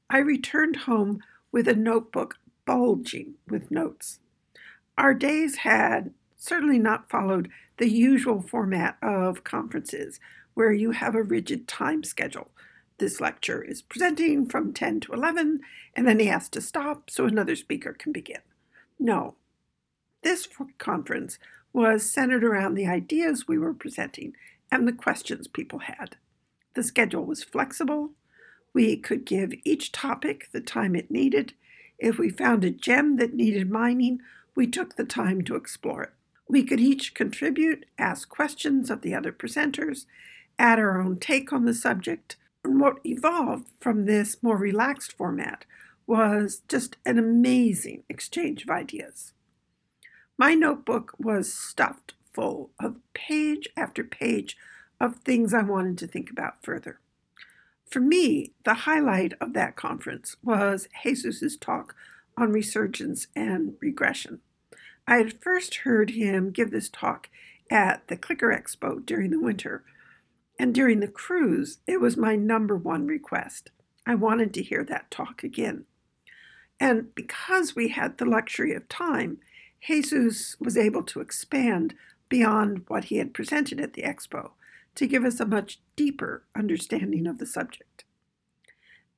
[0.08, 1.20] I returned home
[1.52, 4.20] with a notebook bulging with notes.
[4.96, 6.14] Our days had
[6.44, 10.20] certainly not followed the usual format of conferences
[10.52, 12.50] where you have a rigid time schedule.
[12.98, 15.60] This lecture is presenting from 10 to 11,
[15.96, 18.40] and then he has to stop so another speaker can begin.
[18.98, 19.36] No.
[20.22, 20.46] This
[20.78, 21.38] conference
[21.72, 24.34] was centered around the ideas we were presenting
[24.70, 26.16] and the questions people had.
[26.74, 28.10] The schedule was flexible.
[28.72, 31.54] We could give each topic the time it needed.
[31.98, 34.20] If we found a gem that needed mining,
[34.54, 36.12] we took the time to explore it.
[36.48, 40.04] We could each contribute, ask questions of the other presenters,
[40.58, 42.36] add our own take on the subject.
[42.62, 45.64] And what evolved from this more relaxed format
[46.06, 49.32] was just an amazing exchange of ideas.
[50.36, 54.56] My notebook was stuffed full of page after page
[55.00, 56.98] of things I wanted to think about further.
[57.88, 61.94] For me, the highlight of that conference was Jesus's talk
[62.36, 64.40] on resurgence and regression.
[65.06, 67.28] I had first heard him give this talk
[67.70, 69.84] at the Clicker Expo during the winter,
[70.58, 73.70] and during the cruise, it was my number one request.
[74.06, 75.84] I wanted to hear that talk again.
[76.80, 79.38] And because we had the luxury of time,
[79.86, 81.94] Jesus was able to expand
[82.28, 84.50] beyond what he had presented at the expo
[84.94, 88.04] to give us a much deeper understanding of the subject.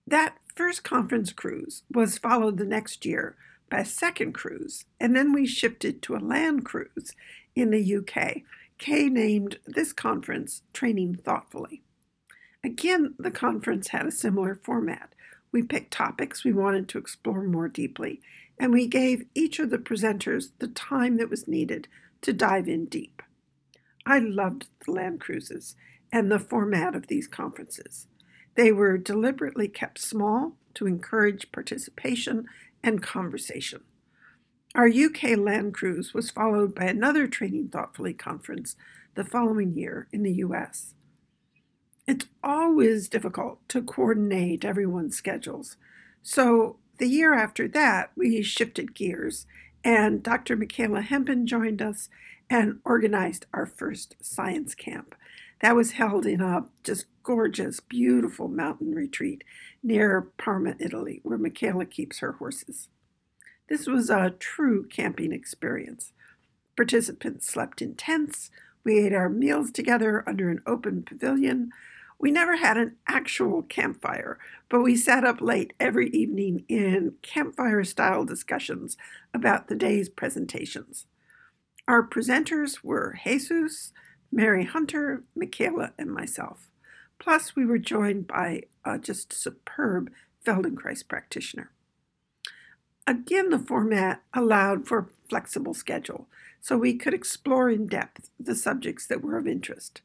[0.07, 3.37] That first conference cruise was followed the next year
[3.71, 7.15] by a second cruise, and then we shifted to a land cruise
[7.55, 8.43] in the UK.
[8.79, 11.83] Kay named this conference Training Thoughtfully.
[12.63, 15.15] Again, the conference had a similar format.
[15.53, 18.21] We picked topics we wanted to explore more deeply,
[18.59, 21.89] and we gave each of the presenters the time that was needed
[22.23, 23.23] to dive in deep.
[24.05, 25.75] I loved the land cruises
[26.13, 28.07] and the format of these conferences.
[28.55, 32.47] They were deliberately kept small to encourage participation
[32.87, 33.81] and conversation.
[34.75, 38.77] Our UK land cruise was followed by another Training Thoughtfully conference
[39.15, 40.95] the following year in the US.
[42.07, 45.77] It's always difficult to coordinate everyone's schedules,
[46.23, 49.47] so the year after that, we shifted gears,
[49.85, 50.57] and Dr.
[50.57, 52.09] Michaela Hempen joined us
[52.49, 55.15] and organized our first science camp.
[55.61, 59.43] That was held in a just gorgeous, beautiful mountain retreat
[59.83, 62.89] near Parma, Italy, where Michaela keeps her horses.
[63.69, 66.13] This was a true camping experience.
[66.77, 68.51] Participants slept in tents.
[68.85, 71.71] We ate our meals together under an open pavilion.
[72.19, 74.39] We never had an actual campfire,
[74.69, 78.97] but we sat up late every evening in campfire style discussions
[79.35, 81.07] about the day's presentations.
[81.89, 83.93] Our presenters were Jesus,
[84.31, 86.69] Mary Hunter, Michaela, and myself.
[87.19, 90.11] Plus, we were joined by a just superb
[90.45, 91.71] Feldenkrais practitioner.
[93.07, 96.27] Again, the format allowed for flexible schedule,
[96.61, 100.01] so we could explore in depth the subjects that were of interest.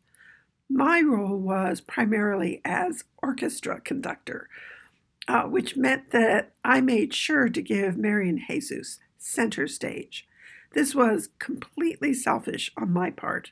[0.70, 4.48] My role was primarily as orchestra conductor,
[5.28, 10.28] uh, which meant that I made sure to give Mary and Jesus center stage.
[10.74, 13.52] This was completely selfish on my part.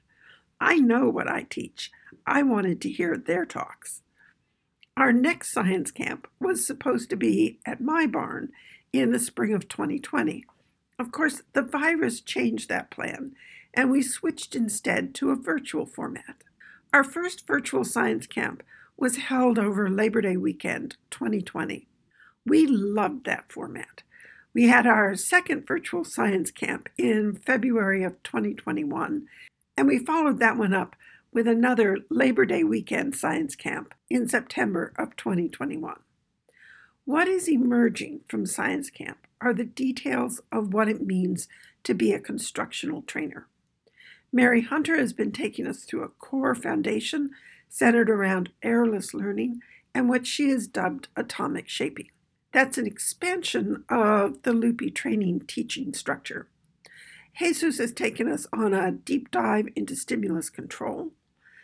[0.59, 1.91] I know what I teach.
[2.25, 4.01] I wanted to hear their talks.
[4.97, 8.51] Our next science camp was supposed to be at my barn
[8.91, 10.45] in the spring of 2020.
[10.97, 13.33] Of course, the virus changed that plan,
[13.73, 16.43] and we switched instead to a virtual format.
[16.91, 18.63] Our first virtual science camp
[18.97, 21.87] was held over Labor Day weekend 2020.
[22.45, 24.03] We loved that format.
[24.53, 29.27] We had our second virtual science camp in February of 2021,
[29.79, 30.93] and we followed that one up
[31.31, 35.95] with another Labor Day weekend science camp in September of 2021.
[37.05, 41.47] What is emerging from science camp are the details of what it means
[41.85, 43.47] to be a constructional trainer.
[44.33, 47.29] Mary Hunter has been taking us through a core foundation
[47.69, 49.61] centered around errorless learning
[49.95, 52.09] and what she has dubbed atomic shaping.
[52.51, 56.49] That's an expansion of the Loopy training teaching structure.
[57.39, 61.13] Jesus has taken us on a deep dive into stimulus control.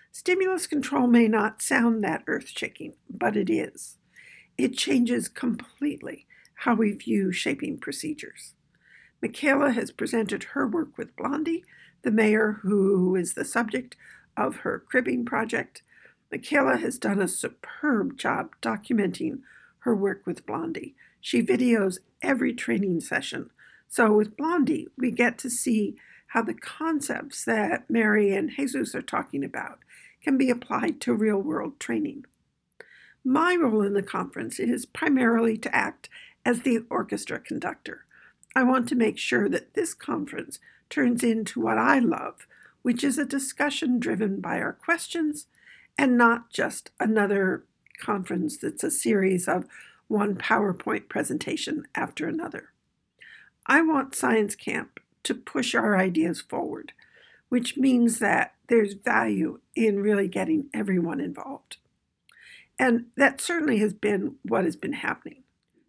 [0.10, 3.98] Stimulus control may not sound that earth shaking, but it is.
[4.58, 6.28] It changes completely
[6.60, 8.54] how we view shaping procedures.
[9.22, 11.66] Michaela has presented her work with Blondie
[12.04, 13.98] the mare, who is the subject
[14.38, 15.82] of her cribbing project.
[16.32, 19.40] Michaela has done a superb job documenting
[19.80, 20.96] her work with Blondie.
[21.20, 23.50] She videos every training session.
[23.96, 25.96] So with Blondie, we get to see
[26.28, 29.80] how the concepts that Mary and Jesus are talking about
[30.22, 32.26] can be applied to real world training.
[33.24, 36.10] My role in the conference is primarily to act
[36.46, 38.04] as the orchestra conductor.
[38.54, 42.48] I want to make sure that this conference turns into what I love,
[42.82, 45.48] which is a discussion driven by our questions
[45.98, 47.64] and not just another
[48.02, 49.68] conference that's a series of
[50.10, 52.74] one PowerPoint presentation after another.
[53.68, 56.93] I want Science Camp to push our ideas forward,
[57.49, 61.78] which means that there's value in really getting everyone involved.
[62.78, 65.43] And that certainly has been what has been happening.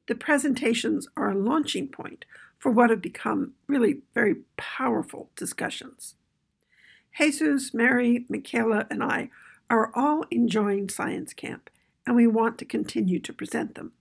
[0.09, 2.25] The presentations are a launching point
[2.59, 6.15] for what have become really very powerful discussions.
[7.19, 9.31] Jesus, Mary, Michaela, and I
[9.69, 11.71] are all enjoying Science Camp,
[12.07, 13.93] and we want to continue to present them.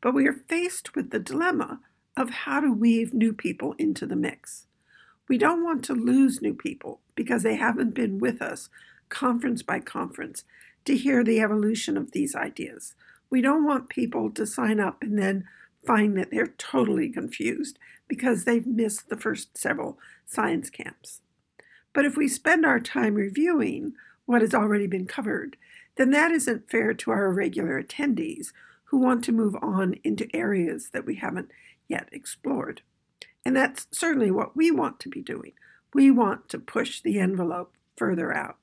[0.00, 1.80] But we are faced with the dilemma
[2.16, 4.66] of how to weave new people into the mix.
[5.28, 8.68] We don't want to lose new people because they haven't been with us
[9.08, 10.44] conference by conference
[10.84, 12.94] to hear the evolution of these ideas.
[13.30, 15.44] We don't want people to sign up and then
[15.86, 17.78] find that they're totally confused
[18.08, 21.20] because they've missed the first several science camps.
[21.92, 23.94] But if we spend our time reviewing
[24.26, 25.56] what has already been covered,
[25.96, 28.52] then that isn't fair to our regular attendees
[28.92, 31.50] who want to move on into areas that we haven't
[31.88, 32.82] yet explored.
[33.42, 35.52] And that's certainly what we want to be doing.
[35.94, 38.58] We want to push the envelope further out.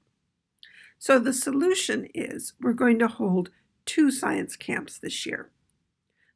[0.99, 3.49] So the solution is we're going to hold
[3.85, 5.49] two science camps this year.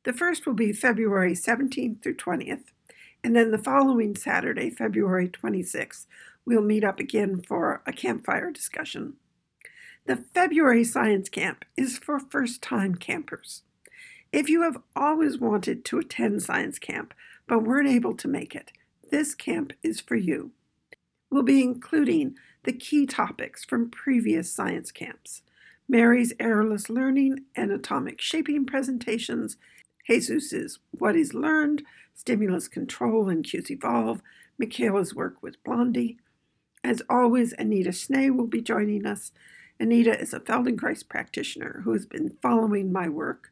[0.05, 2.65] The first will be February 17th through 20th,
[3.23, 6.07] and then the following Saturday, February 26th,
[6.45, 9.13] we'll meet up again for a campfire discussion.
[10.07, 13.61] The February Science Camp is for first time campers.
[14.33, 17.13] If you have always wanted to attend Science Camp
[17.47, 18.71] but weren't able to make it,
[19.11, 20.51] this camp is for you.
[21.29, 25.43] We'll be including the key topics from previous science camps
[25.87, 29.57] Mary's errorless learning and atomic shaping presentations,
[30.07, 31.83] Jesus's What is Learned,
[32.15, 34.23] Stimulus Control and Cues Evolve,
[34.57, 36.17] Michaela's work with Blondie.
[36.83, 39.31] As always, Anita Snee will be joining us.
[39.79, 43.51] Anita is a Feldenkrais practitioner who has been following my work.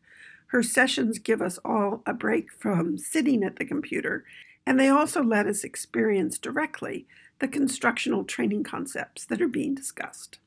[0.51, 4.25] Her sessions give us all a break from sitting at the computer,
[4.65, 7.07] and they also let us experience directly
[7.39, 10.39] the constructional training concepts that are being discussed.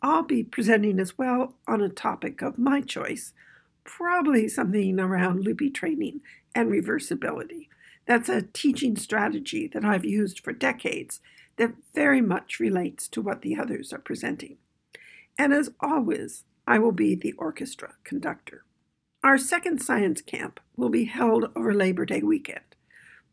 [0.00, 3.34] I'll be presenting as well on a topic of my choice,
[3.84, 6.22] probably something around loopy training
[6.54, 7.68] and reversibility.
[8.06, 11.20] That's a teaching strategy that I've used for decades
[11.58, 14.56] that very much relates to what the others are presenting.
[15.38, 18.62] And as always, I will be the orchestra conductor.
[19.24, 22.60] Our second science camp will be held over Labor Day weekend.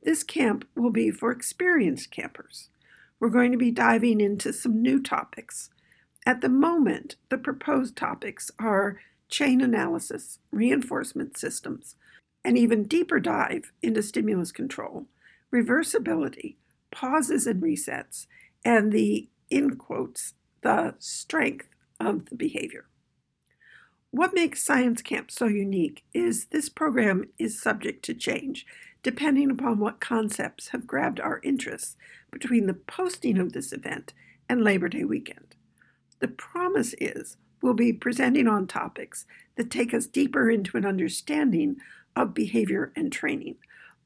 [0.01, 2.69] This camp will be for experienced campers.
[3.19, 5.69] We're going to be diving into some new topics.
[6.26, 8.99] At the moment, the proposed topics are
[9.30, 11.95] chain analysis, reinforcement systems,
[12.43, 15.05] an even deeper dive into stimulus control,
[15.53, 16.55] reversibility,
[16.91, 18.27] pauses and resets,
[18.65, 21.68] and the, in quotes, the strength
[21.99, 22.85] of the behavior.
[24.14, 28.64] What makes Science Camp so unique is this program is subject to change
[29.02, 31.98] depending upon what concepts have grabbed our interests
[32.30, 34.14] between the posting of this event
[34.48, 35.56] and Labor Day weekend.
[36.19, 39.26] The promise is we'll be presenting on topics
[39.56, 41.77] that take us deeper into an understanding
[42.15, 43.56] of behavior and training.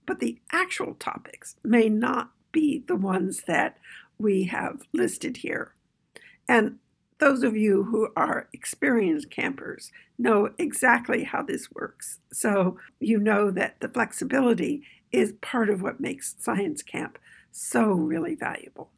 [0.05, 3.77] But the actual topics may not be the ones that
[4.17, 5.73] we have listed here.
[6.47, 6.79] And
[7.19, 12.19] those of you who are experienced campers know exactly how this works.
[12.31, 17.17] So you know that the flexibility is part of what makes Science Camp
[17.51, 18.91] so really valuable.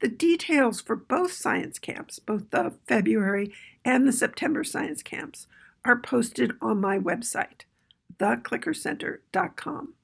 [0.00, 5.46] The details for both science camps, both the February and the September science camps,
[5.84, 7.62] are posted on my website,
[8.18, 9.94] theclickercenter.com.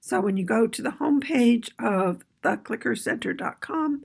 [0.00, 4.02] So when you go to the homepage of theclickercenter.com,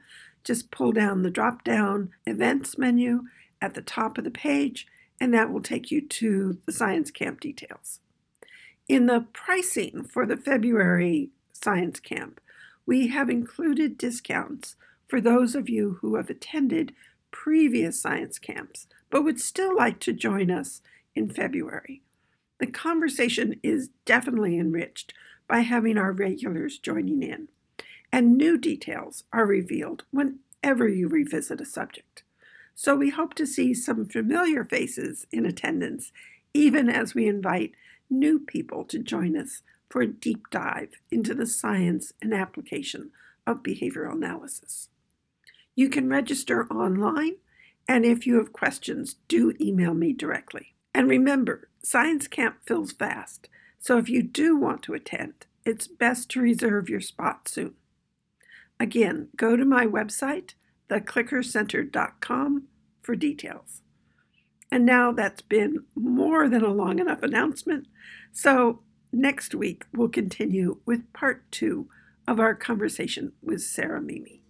[0.47, 3.23] just pull down the drop down events menu
[3.61, 4.87] at the top of the page,
[5.19, 7.99] and that will take you to the science camp details.
[8.87, 12.39] In the pricing for the February science camp,
[12.85, 16.93] we have included discounts for those of you who have attended
[17.29, 20.81] previous science camps but would still like to join us
[21.15, 22.01] in February.
[22.59, 25.13] The conversation is definitely enriched
[25.47, 27.49] by having our regulars joining in,
[28.17, 32.23] and new details are revealed whenever you revisit a subject.
[32.73, 36.11] So we hope to see some familiar faces in attendance,
[36.51, 37.75] even as we invite
[38.09, 43.11] new people to join us for a deep dive into the science and application
[43.45, 44.89] of behavioral analysis.
[45.75, 47.35] You can register online,
[47.87, 50.73] and if you have questions, do email me directly.
[50.91, 56.31] And remember, Science Camp fills fast, so if you do want to attend, it's best
[56.31, 57.75] to reserve your spot soon.
[58.79, 60.53] Again, go to my website,
[60.89, 62.67] theclickercenter.com,
[63.01, 63.81] for details.
[64.71, 67.87] And now that's been more than a long enough announcement,
[68.33, 68.81] so
[69.13, 71.87] next week we'll continue with part two
[72.27, 74.41] of our conversation with Sarah Mimi.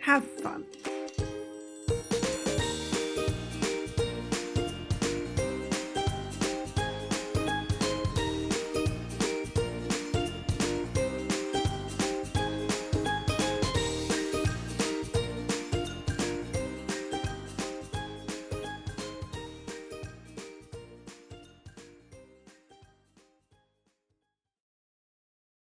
[0.00, 0.66] Have fun.